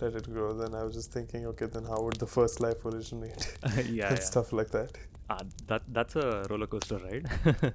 let 0.00 0.14
it 0.14 0.32
grow. 0.32 0.52
Then 0.54 0.74
I 0.74 0.82
was 0.82 0.94
just 0.94 1.12
thinking, 1.12 1.46
okay, 1.46 1.66
then 1.66 1.84
how 1.84 2.00
would 2.02 2.16
the 2.16 2.26
first 2.26 2.60
life 2.60 2.84
originate? 2.84 3.56
yeah, 3.62 3.76
and 3.78 3.96
yeah. 3.96 4.14
stuff 4.18 4.52
like 4.52 4.70
that. 4.70 4.98
Ah, 5.30 5.40
that 5.66 5.82
that's 5.88 6.16
a 6.16 6.44
roller 6.50 6.66
coaster 6.66 6.98
ride. 6.98 7.26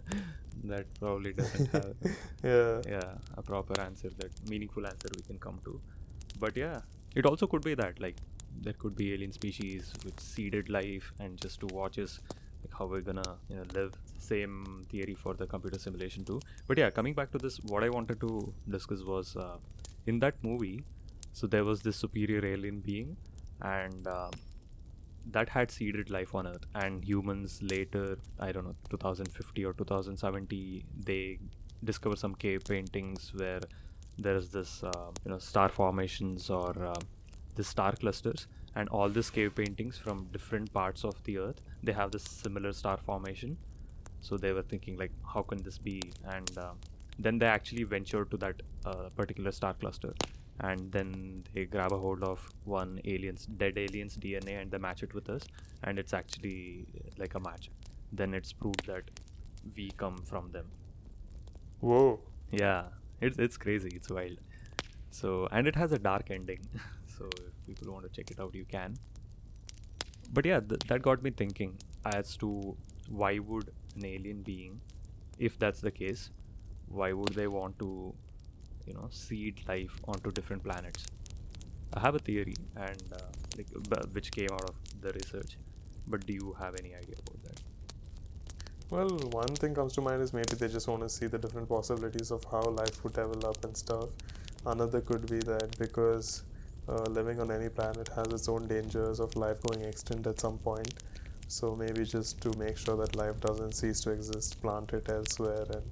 that 0.66 0.86
probably 1.00 1.34
doesn't 1.34 1.72
have 1.72 1.96
Yeah. 2.44 2.82
yeah 2.88 3.14
a 3.38 3.42
proper 3.42 3.80
answer 3.82 4.10
that 4.20 4.32
meaningful 4.50 4.86
answer 4.88 5.10
we 5.16 5.24
can 5.24 5.38
come 5.40 5.60
to 5.66 5.80
but 6.40 6.56
yeah 6.56 6.82
it 7.16 7.26
also 7.26 7.48
could 7.48 7.64
be 7.64 7.74
that 7.76 8.00
like 8.00 8.18
there 8.62 8.74
could 8.74 8.96
be 8.96 9.14
alien 9.14 9.32
species 9.32 9.94
with 10.06 10.20
seeded 10.20 10.70
life 10.70 11.14
and 11.20 11.40
just 11.40 11.60
to 11.60 11.68
watch 11.68 11.98
us 12.00 12.20
like 12.64 12.74
how 12.78 12.86
we're 12.86 13.02
gonna 13.02 13.38
you 13.50 13.56
know 13.56 13.64
live. 13.74 13.94
Same 14.20 14.86
theory 14.90 15.16
for 15.16 15.34
the 15.34 15.46
computer 15.46 15.78
simulation 15.78 16.24
too. 16.24 16.40
But 16.68 16.78
yeah 16.78 16.90
coming 16.90 17.14
back 17.14 17.32
to 17.32 17.38
this 17.38 17.60
what 17.62 17.84
i 17.84 17.90
wanted 17.90 18.20
to 18.22 18.54
discuss 18.70 19.04
was 19.04 19.36
uh, 19.36 19.58
in 20.06 20.20
that 20.20 20.36
movie 20.42 20.84
so 21.34 21.48
there 21.48 21.66
was 21.66 21.82
this 21.82 21.98
superior 21.98 22.46
alien 22.46 22.80
being 22.80 23.18
and 23.62 24.08
um, 24.08 24.32
that 25.32 25.50
had 25.50 25.72
seeded 25.72 26.10
life 26.10 26.36
on 26.36 26.48
earth. 26.48 26.66
And 26.76 27.04
humans 27.04 27.60
later 27.62 28.18
i 28.40 28.52
don't 28.52 28.66
know 28.66 28.76
2050 28.90 29.66
or 29.66 29.74
2070 29.74 30.86
they 31.06 31.40
discover 31.84 32.16
some 32.16 32.36
cave 32.36 32.64
paintings 32.66 33.32
where 33.36 33.60
there's 34.18 34.50
this 34.50 34.84
uh, 34.84 35.10
you 35.26 35.32
know 35.32 35.40
star 35.40 35.70
formations 35.70 36.50
or 36.50 36.86
uh, 36.86 37.00
the 37.56 37.64
star 37.64 37.94
clusters 37.94 38.48
and 38.76 38.90
all 38.90 39.10
these 39.10 39.30
cave 39.30 39.56
paintings 39.56 39.98
from 39.98 40.26
different 40.32 40.74
parts 40.74 41.04
of 41.04 41.24
the 41.26 41.38
earth 41.38 41.62
they 41.84 41.92
have 41.92 42.12
this 42.12 42.24
similar 42.24 42.72
star 42.74 42.98
formation. 42.98 43.58
So 44.22 44.38
they 44.38 44.54
were 44.54 44.62
thinking 44.62 44.98
like 44.98 45.12
how 45.34 45.42
can 45.42 45.62
this 45.64 45.78
be? 45.78 46.02
And 46.24 46.58
uh, 46.58 46.72
then 47.20 47.38
they 47.38 47.46
actually 47.46 47.84
ventured 47.84 48.32
to 48.32 48.38
that 48.38 48.62
uh, 48.86 49.10
particular 49.16 49.52
star 49.52 49.74
cluster. 49.74 50.14
And 50.62 50.92
then 50.92 51.44
they 51.54 51.66
grab 51.66 51.92
a 51.92 51.98
hold 51.98 52.24
of 52.24 52.48
one 52.64 53.02
alien's 53.04 53.46
dead 53.46 53.78
alien's 53.78 54.16
dna 54.16 54.62
and 54.62 54.72
they 54.72 54.78
match 54.78 55.02
it 55.02 55.14
with 55.14 55.28
us 55.28 55.42
and 55.84 55.98
it's 55.98 56.14
actually 56.14 56.86
uh, 56.96 57.10
like 57.18 57.36
a 57.36 57.40
match. 57.40 57.70
Then 58.14 58.34
it's 58.34 58.54
proved 58.54 58.86
that 58.86 59.04
we 59.76 59.92
come 59.98 60.18
from 60.18 60.52
them. 60.52 60.68
Whoa. 61.80 62.20
yeah. 62.52 62.84
It's 63.20 63.38
it's 63.38 63.58
crazy. 63.58 63.90
It's 63.94 64.10
wild. 64.10 64.38
So 65.12 65.48
and 65.52 65.68
it 65.68 65.76
has 65.76 65.92
a 65.92 66.00
dark 66.00 66.32
ending 66.32 66.62
so 67.18 67.30
if 67.38 67.66
people 67.68 67.92
want 67.94 68.06
to 68.06 68.12
check 68.18 68.32
it 68.32 68.40
out 68.40 68.54
you 68.56 68.66
can. 68.66 68.98
But 70.32 70.46
yeah 70.46 70.60
th- 70.60 70.82
that 70.88 71.02
got 71.02 71.24
me 71.24 71.32
thinking 71.32 71.78
as 72.06 72.36
to 72.38 72.76
why 73.10 73.40
would 73.40 73.70
an 73.96 74.06
alien 74.06 74.42
being 74.42 74.82
if 75.38 75.58
that's 75.60 75.82
the 75.82 75.92
case 75.92 76.30
why 76.88 77.12
would 77.14 77.34
they 77.34 77.48
want 77.48 77.78
to 77.80 78.14
you 78.86 78.94
know 78.94 79.08
seed 79.12 79.62
life 79.68 80.00
onto 80.08 80.32
different 80.32 80.64
planets? 80.64 81.06
I 81.94 82.00
have 82.00 82.16
a 82.16 82.20
theory 82.20 82.56
and 82.76 83.04
uh, 83.14 83.18
like 83.58 83.68
b- 83.90 84.10
which 84.12 84.32
came 84.32 84.50
out 84.52 84.70
of 84.70 84.76
the 85.02 85.14
research 85.14 85.58
but 86.08 86.26
do 86.26 86.34
you 86.34 86.56
have 86.60 86.76
any 86.80 86.94
idea 86.96 87.16
about 87.26 87.44
that? 87.44 87.62
Well, 88.90 89.10
one 89.32 89.56
thing 89.56 89.74
comes 89.74 89.94
to 89.94 90.02
mind 90.02 90.22
is 90.22 90.34
maybe 90.34 90.56
they 90.56 90.68
just 90.68 90.88
want 90.88 91.02
to 91.02 91.10
see 91.10 91.28
the 91.28 91.38
different 91.38 91.68
possibilities 91.70 92.32
of 92.32 92.44
how 92.52 92.62
life 92.62 93.04
would 93.04 93.14
develop 93.14 93.64
and 93.66 93.76
stuff. 93.76 94.10
Another 94.66 95.02
could 95.02 95.28
be 95.30 95.40
that 95.40 95.78
because 95.80 96.44
uh, 96.88 97.04
living 97.10 97.40
on 97.40 97.52
any 97.52 97.70
planet 97.70 98.10
has 98.16 98.28
its 98.34 98.48
own 98.50 98.68
dangers 98.68 99.20
of 99.20 99.36
life 99.36 99.62
going 99.64 99.82
extinct 99.86 100.28
at 100.28 100.40
some 100.40 100.58
point. 100.60 100.94
So 101.48 101.76
maybe 101.76 102.06
just 102.06 102.42
to 102.42 102.54
make 102.58 102.78
sure 102.78 102.98
that 102.98 103.16
life 103.16 103.40
doesn't 103.40 103.74
cease 103.74 104.02
to 104.02 104.12
exist, 104.12 104.62
plant 104.62 104.94
it 104.94 105.10
elsewhere 105.10 105.66
and 105.70 105.84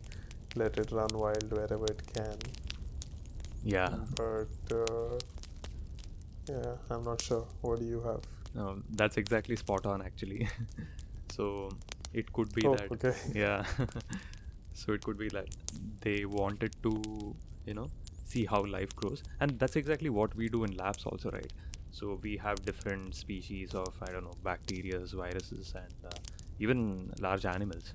let 0.55 0.77
it 0.77 0.91
run 0.91 1.09
wild 1.13 1.51
wherever 1.51 1.85
it 1.85 2.01
can. 2.13 2.37
yeah 3.63 3.89
But 4.15 4.49
uh, 4.71 5.19
yeah, 6.47 6.75
I'm 6.89 7.03
not 7.03 7.21
sure. 7.21 7.47
What 7.61 7.79
do 7.79 7.85
you 7.85 8.01
have? 8.01 8.21
No, 8.53 8.81
that's 8.89 9.17
exactly 9.17 9.55
spot 9.55 9.85
on 9.85 10.01
actually. 10.01 10.47
so 11.29 11.69
it 12.13 12.31
could 12.33 12.53
be 12.53 12.67
Oh, 12.67 12.69
that 12.69 12.91
okay. 12.91 13.13
yeah. 13.33 13.65
so 14.73 14.93
it 14.93 15.03
could 15.03 15.17
be 15.17 15.29
that 15.29 15.47
they 16.01 16.25
wanted 16.25 16.73
to, 16.83 17.35
you 17.65 17.73
know, 17.73 17.89
see 18.33 18.45
how 18.45 18.61
life 18.65 18.95
grows, 18.95 19.23
and 19.39 19.59
that's 19.59 19.75
exactly 19.81 20.09
what 20.19 20.35
we 20.35 20.49
do 20.55 20.63
in 20.69 20.75
labs 20.77 21.05
also, 21.05 21.31
right? 21.31 21.51
So 21.99 22.19
we 22.23 22.37
have 22.37 22.63
different 22.65 23.15
species 23.15 23.73
of 23.75 23.93
I 24.07 24.11
don't 24.11 24.23
know 24.29 24.37
bacteria, 24.43 24.99
viruses, 25.21 25.73
and 25.75 26.11
uh, 26.13 26.17
even 26.59 27.11
large 27.19 27.45
animals. 27.45 27.93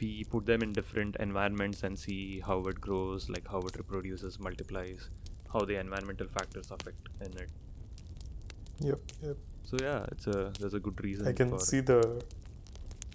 We 0.00 0.24
put 0.24 0.46
them 0.46 0.62
in 0.62 0.72
different 0.72 1.16
environments 1.26 1.82
and 1.82 1.98
see 1.98 2.40
how 2.40 2.58
it 2.72 2.80
grows, 2.80 3.28
like 3.30 3.48
how 3.48 3.60
it 3.70 3.76
reproduces, 3.76 4.38
multiplies, 4.38 5.08
how 5.52 5.60
the 5.70 5.78
environmental 5.80 6.28
factors 6.28 6.70
affect 6.70 7.08
in 7.20 7.32
it. 7.44 7.48
Yep, 8.80 8.98
yep. 9.22 9.36
So 9.64 9.78
yeah, 9.80 10.04
it's 10.12 10.26
a 10.26 10.52
there's 10.60 10.74
a 10.74 10.80
good 10.80 11.02
reason. 11.02 11.26
I 11.26 11.32
can 11.32 11.50
for 11.50 11.58
see 11.60 11.80
the 11.80 12.22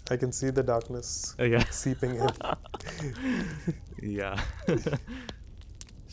I 0.09 0.17
can 0.17 0.31
see 0.33 0.49
the 0.49 0.63
darkness 0.63 1.35
Uh, 1.39 1.43
yeah. 1.45 1.63
seeping 1.69 2.15
in. 2.15 2.29
yeah. 4.01 4.41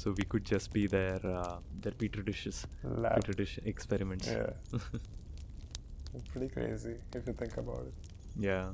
so 0.09 0.15
we 0.17 0.25
could 0.25 0.45
just 0.45 0.73
be 0.73 0.87
their 0.87 1.21
uh, 1.27 1.57
their 1.83 1.93
petri 1.93 2.23
dishes, 2.23 2.67
Lab. 2.83 3.17
petri 3.17 3.35
dish 3.35 3.59
experiments. 3.65 4.27
Yeah. 4.27 4.51
Pretty 6.33 6.49
crazy 6.49 6.95
if 7.15 7.27
you 7.27 7.33
think 7.35 7.57
about 7.59 7.83
it. 7.87 7.95
Yeah. 8.39 8.71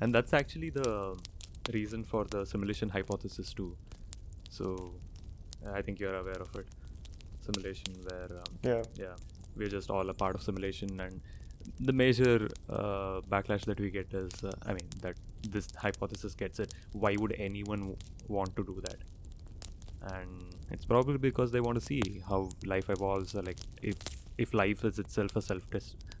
And 0.00 0.14
that's 0.14 0.32
actually 0.32 0.70
the 0.70 1.16
reason 1.72 2.04
for 2.04 2.24
the 2.24 2.44
simulation 2.46 2.88
hypothesis 2.88 3.52
too. 3.52 3.76
So 4.50 4.94
I 5.74 5.82
think 5.82 5.98
you're 6.00 6.14
aware 6.14 6.40
of 6.46 6.54
it. 6.56 6.66
Simulation 7.48 7.94
where 8.08 8.30
um, 8.38 8.52
Yeah. 8.62 8.82
yeah, 8.96 9.16
we're 9.56 9.68
just 9.68 9.90
all 9.90 10.08
a 10.08 10.14
part 10.14 10.34
of 10.36 10.42
simulation 10.42 11.00
and 11.00 11.20
the 11.80 11.92
major 11.92 12.48
uh, 12.68 13.20
backlash 13.32 13.64
that 13.66 13.80
we 13.80 13.90
get 13.90 14.14
is 14.14 14.44
uh, 14.44 14.52
I 14.64 14.72
mean 14.72 14.88
that 15.02 15.16
this 15.56 15.68
hypothesis 15.76 16.34
gets 16.34 16.58
it 16.60 16.72
why 16.92 17.16
would 17.18 17.34
anyone 17.38 17.80
w- 17.80 17.96
want 18.28 18.54
to 18.56 18.64
do 18.64 18.80
that 18.84 18.96
and 20.02 20.54
it's 20.70 20.84
probably 20.84 21.18
because 21.18 21.52
they 21.52 21.60
want 21.60 21.78
to 21.78 21.84
see 21.84 22.22
how 22.28 22.48
life 22.64 22.88
evolves 22.90 23.34
like 23.34 23.58
if 23.82 23.96
if 24.38 24.54
life 24.54 24.84
is 24.84 24.98
itself 24.98 25.36
a 25.36 25.42
self 25.42 25.62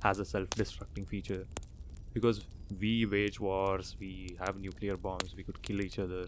has 0.02 0.18
a 0.18 0.24
self-destructing 0.24 1.06
feature 1.06 1.46
because 2.12 2.44
we 2.80 3.06
wage 3.06 3.40
wars 3.40 3.96
we 4.00 4.36
have 4.44 4.58
nuclear 4.58 4.96
bombs 4.96 5.34
we 5.36 5.42
could 5.42 5.62
kill 5.62 5.80
each 5.80 5.98
other 5.98 6.24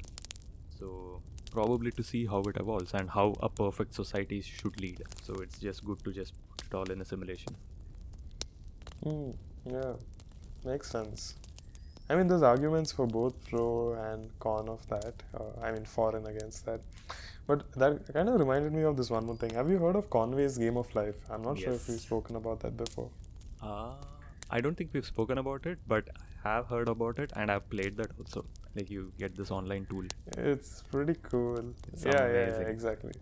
so 0.78 1.20
probably 1.50 1.90
to 1.90 2.02
see 2.02 2.26
how 2.26 2.40
it 2.42 2.56
evolves 2.58 2.94
and 2.94 3.10
how 3.10 3.34
a 3.40 3.48
perfect 3.48 3.94
society 3.94 4.40
should 4.40 4.80
lead 4.80 5.02
so 5.22 5.34
it's 5.34 5.58
just 5.58 5.84
good 5.84 6.02
to 6.04 6.12
just 6.12 6.32
put 6.50 6.66
it 6.66 6.74
all 6.74 6.90
in 6.90 7.00
a 7.00 7.04
simulation 7.04 7.54
Mm, 9.04 9.34
yeah, 9.64 9.94
makes 10.64 10.90
sense. 10.90 11.34
I 12.08 12.16
mean, 12.16 12.28
there's 12.28 12.42
arguments 12.42 12.92
for 12.92 13.06
both 13.06 13.34
pro 13.48 13.94
and 13.94 14.30
con 14.40 14.68
of 14.68 14.86
that. 14.88 15.14
Uh, 15.34 15.60
I 15.62 15.72
mean, 15.72 15.84
for 15.84 16.14
and 16.16 16.26
against 16.26 16.66
that. 16.66 16.80
But 17.52 17.70
that 17.72 18.14
kind 18.14 18.30
of 18.30 18.40
reminded 18.40 18.72
me 18.72 18.82
of 18.90 18.96
this 18.96 19.10
one 19.10 19.26
more 19.26 19.36
thing. 19.36 19.50
Have 19.50 19.68
you 19.68 19.78
heard 19.78 19.96
of 19.96 20.08
Conway's 20.08 20.56
Game 20.56 20.78
of 20.78 20.94
Life? 20.94 21.16
I'm 21.30 21.42
not 21.42 21.58
sure 21.58 21.74
if 21.74 21.86
we've 21.86 22.00
spoken 22.00 22.36
about 22.36 22.60
that 22.60 22.78
before. 22.78 23.10
Uh, 23.62 23.90
I 24.50 24.60
don't 24.62 24.74
think 24.74 24.90
we've 24.94 25.04
spoken 25.04 25.36
about 25.36 25.66
it, 25.66 25.78
but 25.86 26.08
I 26.44 26.48
have 26.48 26.66
heard 26.68 26.88
about 26.88 27.18
it 27.18 27.30
and 27.36 27.50
I've 27.50 27.68
played 27.68 27.98
that 27.98 28.10
also. 28.18 28.46
Like 28.74 28.90
you 28.90 29.12
get 29.18 29.36
this 29.36 29.50
online 29.50 29.86
tool. 29.90 30.06
It's 30.38 30.82
pretty 30.90 31.16
cool. 31.22 31.74
It's 31.92 32.06
yeah, 32.06 32.26
yeah, 32.26 32.46
yeah, 32.46 32.68
exactly. 32.74 33.12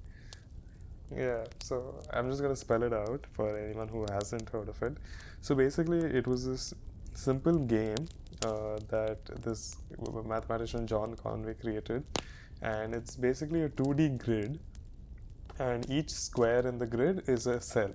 Yeah, 1.16 1.44
so 1.60 2.00
I'm 2.12 2.30
just 2.30 2.40
gonna 2.40 2.54
spell 2.54 2.84
it 2.84 2.92
out 2.92 3.26
for 3.32 3.58
anyone 3.58 3.88
who 3.88 4.06
hasn't 4.12 4.48
heard 4.48 4.68
of 4.68 4.80
it. 4.80 4.98
So 5.40 5.56
basically, 5.56 5.98
it 5.98 6.28
was 6.28 6.46
this 6.46 6.72
simple 7.14 7.58
game 7.58 8.06
uh, 8.46 8.78
that 8.90 9.24
this 9.42 9.76
mathematician 10.24 10.86
John 10.86 11.16
Conway 11.16 11.54
created, 11.54 12.04
and 12.62 12.94
it's 12.94 13.16
basically 13.16 13.62
a 13.62 13.68
2D 13.68 14.18
grid, 14.18 14.58
and 15.58 15.88
each 15.90 16.10
square 16.10 16.66
in 16.66 16.78
the 16.78 16.86
grid 16.86 17.22
is 17.28 17.46
a 17.46 17.60
cell, 17.60 17.92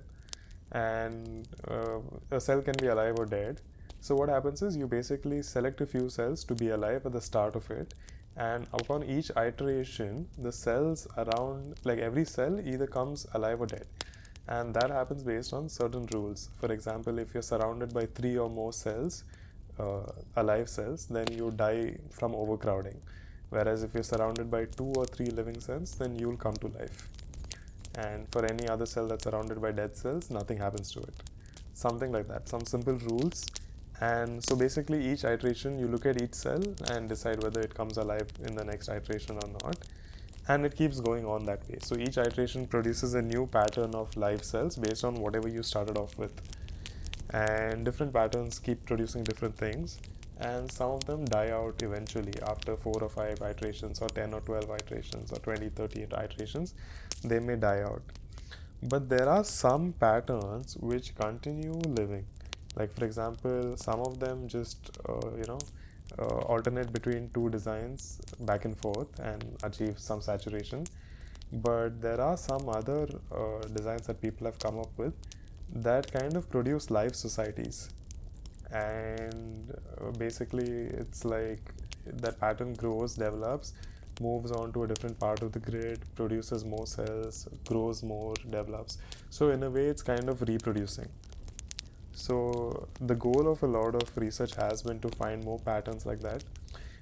and 0.72 1.48
uh, 1.68 2.00
a 2.32 2.40
cell 2.40 2.62
can 2.62 2.76
be 2.80 2.88
alive 2.88 3.16
or 3.18 3.26
dead. 3.26 3.62
So 4.02 4.16
what 4.16 4.30
happens 4.30 4.62
is 4.62 4.78
you 4.78 4.88
basically 4.88 5.42
select 5.42 5.82
a 5.82 5.86
few 5.86 6.10
cells 6.10 6.44
to 6.46 6.56
be 6.56 6.70
alive 6.70 7.06
at 7.06 7.12
the 7.12 7.22
start 7.22 7.56
of 7.56 7.70
it, 7.72 7.94
and 8.38 8.68
upon 8.74 9.04
each 9.04 9.32
iteration, 9.38 10.28
the 10.38 10.52
cells 10.52 11.08
around, 11.18 11.76
like 11.84 12.00
every 12.00 12.26
cell, 12.26 12.60
either 12.60 12.88
comes 12.88 13.26
alive 13.34 13.62
or 13.62 13.66
dead, 13.66 13.88
and 14.48 14.74
that 14.76 14.90
happens 14.92 15.24
based 15.24 15.54
on 15.54 15.70
certain 15.70 16.06
rules. 16.12 16.50
For 16.60 16.72
example, 16.72 17.18
if 17.20 17.34
you're 17.34 17.44
surrounded 17.44 17.94
by 17.94 18.06
three 18.08 18.38
or 18.38 18.50
more 18.50 18.74
cells, 18.74 19.24
uh, 19.80 20.02
alive 20.36 20.70
cells, 20.70 21.08
then 21.08 21.28
you 21.32 21.52
die 21.52 21.98
from 22.12 22.36
overcrowding. 22.36 23.00
Whereas 23.50 23.84
if 23.84 23.94
you're 23.94 24.04
surrounded 24.04 24.50
by 24.50 24.66
two 24.66 24.92
or 24.96 25.06
three 25.06 25.28
living 25.28 25.60
cells, 25.60 25.96
then 25.96 26.18
you'll 26.18 26.38
come 26.38 26.56
to 26.56 26.68
life. 26.68 27.10
And 27.98 28.28
for 28.32 28.46
any 28.46 28.68
other 28.68 28.86
cell 28.86 29.08
that's 29.08 29.24
surrounded 29.24 29.62
by 29.62 29.72
dead 29.72 29.96
cells, 29.96 30.30
nothing 30.30 30.58
happens 30.58 30.92
to 30.94 31.00
it. 31.00 31.16
Something 31.74 32.12
like 32.12 32.28
that. 32.28 32.50
Some 32.50 32.66
simple 32.66 32.96
rules. 32.96 33.46
And 34.02 34.44
so 34.44 34.56
basically, 34.56 35.10
each 35.10 35.24
iteration, 35.24 35.80
you 35.80 35.88
look 35.88 36.06
at 36.06 36.22
each 36.22 36.34
cell 36.34 36.62
and 36.90 37.08
decide 37.08 37.42
whether 37.42 37.62
it 37.62 37.74
comes 37.74 37.98
alive 37.98 38.28
in 38.44 38.56
the 38.56 38.64
next 38.66 38.90
iteration 38.90 39.38
or 39.38 39.48
not. 39.64 39.78
And 40.48 40.66
it 40.66 40.76
keeps 40.76 41.00
going 41.00 41.26
on 41.26 41.46
that 41.46 41.68
way. 41.70 41.78
So 41.82 41.96
each 41.96 42.18
iteration 42.18 42.68
produces 42.68 43.14
a 43.14 43.22
new 43.22 43.48
pattern 43.48 43.96
of 43.96 44.16
live 44.18 44.44
cells 44.44 44.76
based 44.76 45.04
on 45.04 45.16
whatever 45.16 45.48
you 45.48 45.64
started 45.64 45.98
off 45.98 46.18
with. 46.18 46.34
And 47.32 47.86
different 47.86 48.14
patterns 48.14 48.60
keep 48.60 48.86
producing 48.86 49.24
different 49.24 49.58
things. 49.58 50.00
And 50.40 50.72
some 50.72 50.92
of 50.92 51.06
them 51.06 51.26
die 51.26 51.52
out 51.52 51.82
eventually 51.82 52.34
after 52.44 52.76
four 52.76 53.02
or 53.02 53.10
five 53.10 53.42
iterations, 53.42 54.02
or 54.02 54.10
10 54.10 54.34
or 54.34 54.42
12 54.42 54.70
iterations, 54.70 55.32
or 55.32 55.40
20, 55.40 55.70
30 55.70 56.04
iterations. 56.04 56.74
They 57.24 57.40
may 57.40 57.56
die 57.56 57.82
out. 57.82 58.04
But 58.84 59.10
there 59.10 59.30
are 59.30 59.44
some 59.44 59.94
patterns 59.94 60.78
which 60.78 61.16
continue 61.16 61.74
living. 61.74 62.26
Like, 62.76 62.94
for 62.94 63.06
example, 63.06 63.78
some 63.78 64.02
of 64.02 64.20
them 64.20 64.48
just, 64.48 64.92
uh, 65.08 65.32
you 65.38 65.46
know, 65.48 65.60
uh, 66.20 66.40
alternate 66.54 66.92
between 66.94 67.30
two 67.34 67.50
designs 67.50 68.20
back 68.42 68.66
and 68.66 68.78
forth 68.78 69.20
and 69.20 69.44
achieve 69.64 69.98
some 69.98 70.22
saturation. 70.22 70.86
But 71.52 72.02
there 72.02 72.20
are 72.20 72.38
some 72.38 72.68
other 72.68 73.08
uh, 73.32 73.66
designs 73.74 74.08
that 74.08 74.22
people 74.22 74.46
have 74.46 74.60
come 74.60 74.80
up 74.80 74.90
with 74.98 75.14
that 75.74 76.12
kind 76.12 76.36
of 76.36 76.50
produce 76.50 76.92
live 76.92 77.16
societies. 77.16 77.90
And 78.72 79.72
uh, 80.02 80.12
basically, 80.12 80.88
it's 81.02 81.26
like 81.26 81.74
that 82.06 82.40
pattern 82.40 82.74
grows, 82.74 83.16
develops, 83.16 83.74
moves 84.22 84.52
on 84.52 84.72
to 84.74 84.84
a 84.84 84.88
different 84.88 85.20
part 85.20 85.42
of 85.42 85.52
the 85.52 85.60
grid, 85.60 86.00
produces 86.16 86.64
more 86.66 86.88
cells, 86.88 87.48
grows 87.68 88.04
more, 88.04 88.34
develops. 88.50 88.98
So, 89.30 89.50
in 89.50 89.64
a 89.64 89.70
way, 89.70 89.86
it's 89.86 90.02
kind 90.02 90.30
of 90.30 90.42
reproducing. 90.42 91.08
So, 92.12 92.88
the 93.02 93.16
goal 93.16 93.52
of 93.52 93.62
a 93.64 93.68
lot 93.68 93.96
of 93.96 94.18
research 94.18 94.56
has 94.56 94.84
been 94.84 95.00
to 95.02 95.10
find 95.10 95.44
more 95.44 95.60
patterns 95.60 96.06
like 96.06 96.22
that. 96.22 96.44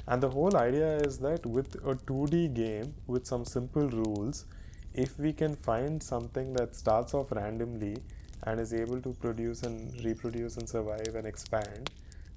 And 0.08 0.22
the 0.22 0.30
whole 0.30 0.58
idea 0.58 0.98
is 0.98 1.18
that 1.20 1.46
with 1.46 1.76
a 1.76 1.96
2D 1.96 2.54
game 2.54 2.94
with 3.08 3.26
some 3.26 3.46
simple 3.46 3.88
rules, 3.88 4.46
if 4.94 5.18
we 5.18 5.34
can 5.34 5.56
find 5.56 6.02
something 6.04 6.54
that 6.54 6.76
starts 6.76 7.14
off 7.14 7.32
randomly 7.32 7.98
and 8.46 8.60
is 8.60 8.74
able 8.74 9.02
to 9.02 9.14
produce 9.14 9.64
and 9.64 10.04
reproduce 10.04 10.58
and 10.58 10.68
survive 10.68 11.16
and 11.16 11.26
expand, 11.26 11.90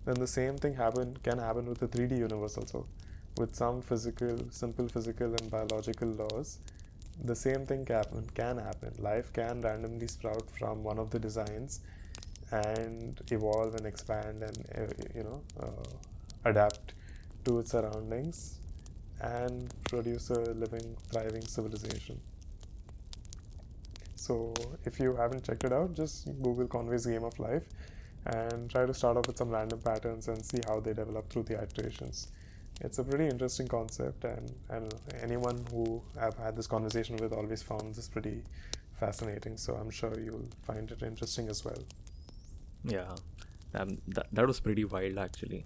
then 0.04 0.14
the 0.14 0.26
same 0.26 0.56
thing 0.56 0.74
happen 0.74 1.16
can 1.22 1.38
happen 1.38 1.66
with 1.66 1.78
the 1.78 1.88
3D 1.88 2.18
universe 2.18 2.56
also. 2.56 2.86
With 3.38 3.54
some 3.54 3.82
physical, 3.82 4.38
simple 4.50 4.88
physical 4.88 5.34
and 5.34 5.50
biological 5.50 6.08
laws, 6.08 6.58
the 7.24 7.34
same 7.34 7.66
thing 7.66 7.84
can 7.84 7.96
happen. 7.96 8.28
Can 8.34 8.58
happen. 8.58 8.94
Life 8.98 9.32
can 9.32 9.60
randomly 9.60 10.06
sprout 10.06 10.48
from 10.50 10.84
one 10.84 10.98
of 10.98 11.10
the 11.10 11.18
designs 11.18 11.80
and 12.52 13.20
evolve 13.30 13.74
and 13.74 13.86
expand 13.86 14.42
and 14.42 14.58
uh, 14.78 14.92
you 15.14 15.24
know 15.24 15.42
uh, 15.60 16.48
adapt 16.50 16.94
to 17.44 17.58
its 17.58 17.72
surroundings 17.72 18.58
and 19.20 19.74
produce 19.84 20.30
a 20.30 20.40
living, 20.54 20.96
thriving 21.10 21.42
civilization. 21.42 22.20
So, 24.26 24.52
if 24.84 24.98
you 24.98 25.14
haven't 25.14 25.44
checked 25.44 25.62
it 25.62 25.72
out, 25.72 25.94
just 25.94 26.26
Google 26.42 26.66
Conway's 26.66 27.06
Game 27.06 27.22
of 27.22 27.38
Life 27.38 27.62
and 28.24 28.68
try 28.68 28.84
to 28.84 28.92
start 28.92 29.16
off 29.16 29.28
with 29.28 29.36
some 29.36 29.50
random 29.50 29.80
patterns 29.80 30.26
and 30.26 30.44
see 30.44 30.58
how 30.66 30.80
they 30.80 30.94
develop 30.94 31.30
through 31.30 31.44
the 31.44 31.62
iterations. 31.62 32.32
It's 32.80 32.98
a 32.98 33.04
pretty 33.04 33.28
interesting 33.28 33.68
concept, 33.68 34.24
and, 34.24 34.52
and 34.68 34.92
anyone 35.22 35.64
who 35.70 36.02
I've 36.20 36.36
had 36.36 36.56
this 36.56 36.66
conversation 36.66 37.16
with 37.18 37.32
always 37.32 37.62
found 37.62 37.94
this 37.94 38.08
pretty 38.08 38.42
fascinating. 38.94 39.56
So, 39.56 39.76
I'm 39.76 39.90
sure 39.90 40.18
you'll 40.18 40.48
find 40.64 40.90
it 40.90 41.04
interesting 41.04 41.48
as 41.48 41.64
well. 41.64 41.78
Yeah, 42.82 43.14
um, 43.74 43.98
that 44.08 44.26
that 44.32 44.44
was 44.44 44.58
pretty 44.58 44.84
wild 44.84 45.18
actually. 45.18 45.64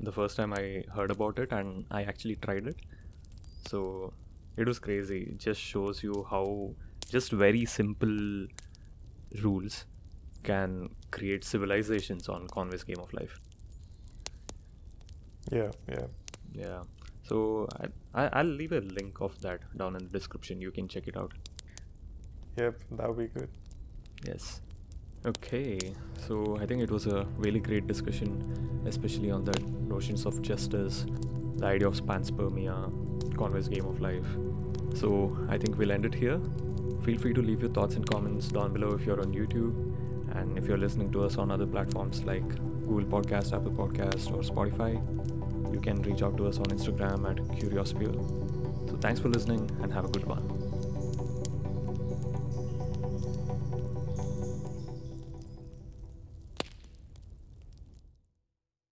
The 0.00 0.10
first 0.10 0.36
time 0.36 0.52
I 0.52 0.82
heard 0.96 1.12
about 1.12 1.38
it 1.38 1.52
and 1.52 1.84
I 1.92 2.02
actually 2.02 2.36
tried 2.36 2.66
it, 2.66 2.78
so 3.68 4.12
it 4.56 4.66
was 4.66 4.80
crazy. 4.80 5.22
It 5.30 5.38
just 5.38 5.60
shows 5.60 6.02
you 6.02 6.26
how 6.28 6.74
just 7.10 7.32
very 7.32 7.64
simple 7.64 8.46
rules 9.42 9.84
can 10.42 10.90
create 11.10 11.44
civilizations 11.44 12.28
on 12.28 12.46
Conway's 12.48 12.84
Game 12.84 13.00
of 13.00 13.12
Life. 13.12 13.40
Yeah, 15.50 15.70
yeah. 15.88 16.06
Yeah. 16.52 16.82
So 17.22 17.68
I, 17.80 17.86
I 18.22 18.28
I'll 18.32 18.44
leave 18.44 18.72
a 18.72 18.80
link 18.80 19.20
of 19.20 19.40
that 19.42 19.60
down 19.76 19.96
in 19.96 20.04
the 20.04 20.10
description. 20.10 20.60
You 20.60 20.70
can 20.70 20.88
check 20.88 21.08
it 21.08 21.16
out. 21.16 21.32
Yep, 22.56 22.80
that 22.92 23.08
would 23.08 23.18
be 23.18 23.40
good. 23.40 23.48
Yes. 24.26 24.60
Okay, 25.26 25.78
so 26.26 26.56
I 26.60 26.66
think 26.66 26.82
it 26.82 26.90
was 26.90 27.06
a 27.06 27.26
really 27.36 27.60
great 27.60 27.86
discussion, 27.86 28.82
especially 28.86 29.30
on 29.30 29.44
the 29.44 29.58
notions 29.60 30.24
of 30.24 30.40
justice, 30.40 31.04
the 31.56 31.66
idea 31.66 31.88
of 31.88 32.00
panspermia, 32.06 33.36
Conway's 33.36 33.68
game 33.68 33.84
of 33.84 34.00
life. 34.00 34.26
So 34.94 35.36
I 35.48 35.58
think 35.58 35.76
we'll 35.76 35.92
end 35.92 36.06
it 36.06 36.14
here. 36.14 36.40
Feel 37.02 37.18
free 37.18 37.32
to 37.34 37.42
leave 37.42 37.60
your 37.62 37.70
thoughts 37.70 37.94
and 37.96 38.08
comments 38.08 38.48
down 38.48 38.72
below 38.72 38.90
if 38.92 39.04
you're 39.06 39.20
on 39.20 39.32
YouTube. 39.32 39.74
And 40.36 40.56
if 40.56 40.66
you're 40.66 40.78
listening 40.78 41.10
to 41.12 41.24
us 41.24 41.38
on 41.38 41.50
other 41.50 41.66
platforms 41.66 42.22
like 42.24 42.48
Google 42.86 43.20
Podcast, 43.20 43.52
Apple 43.52 43.72
Podcast, 43.72 44.32
or 44.32 44.42
Spotify, 44.42 44.94
you 45.72 45.80
can 45.80 46.02
reach 46.02 46.22
out 46.22 46.36
to 46.36 46.46
us 46.46 46.58
on 46.58 46.66
Instagram 46.66 47.28
at 47.30 47.36
Curiousphere. 47.58 48.90
So 48.90 48.96
thanks 48.96 49.20
for 49.20 49.28
listening 49.28 49.70
and 49.82 49.92
have 49.92 50.04
a 50.04 50.08
good 50.08 50.26
one. 50.26 50.69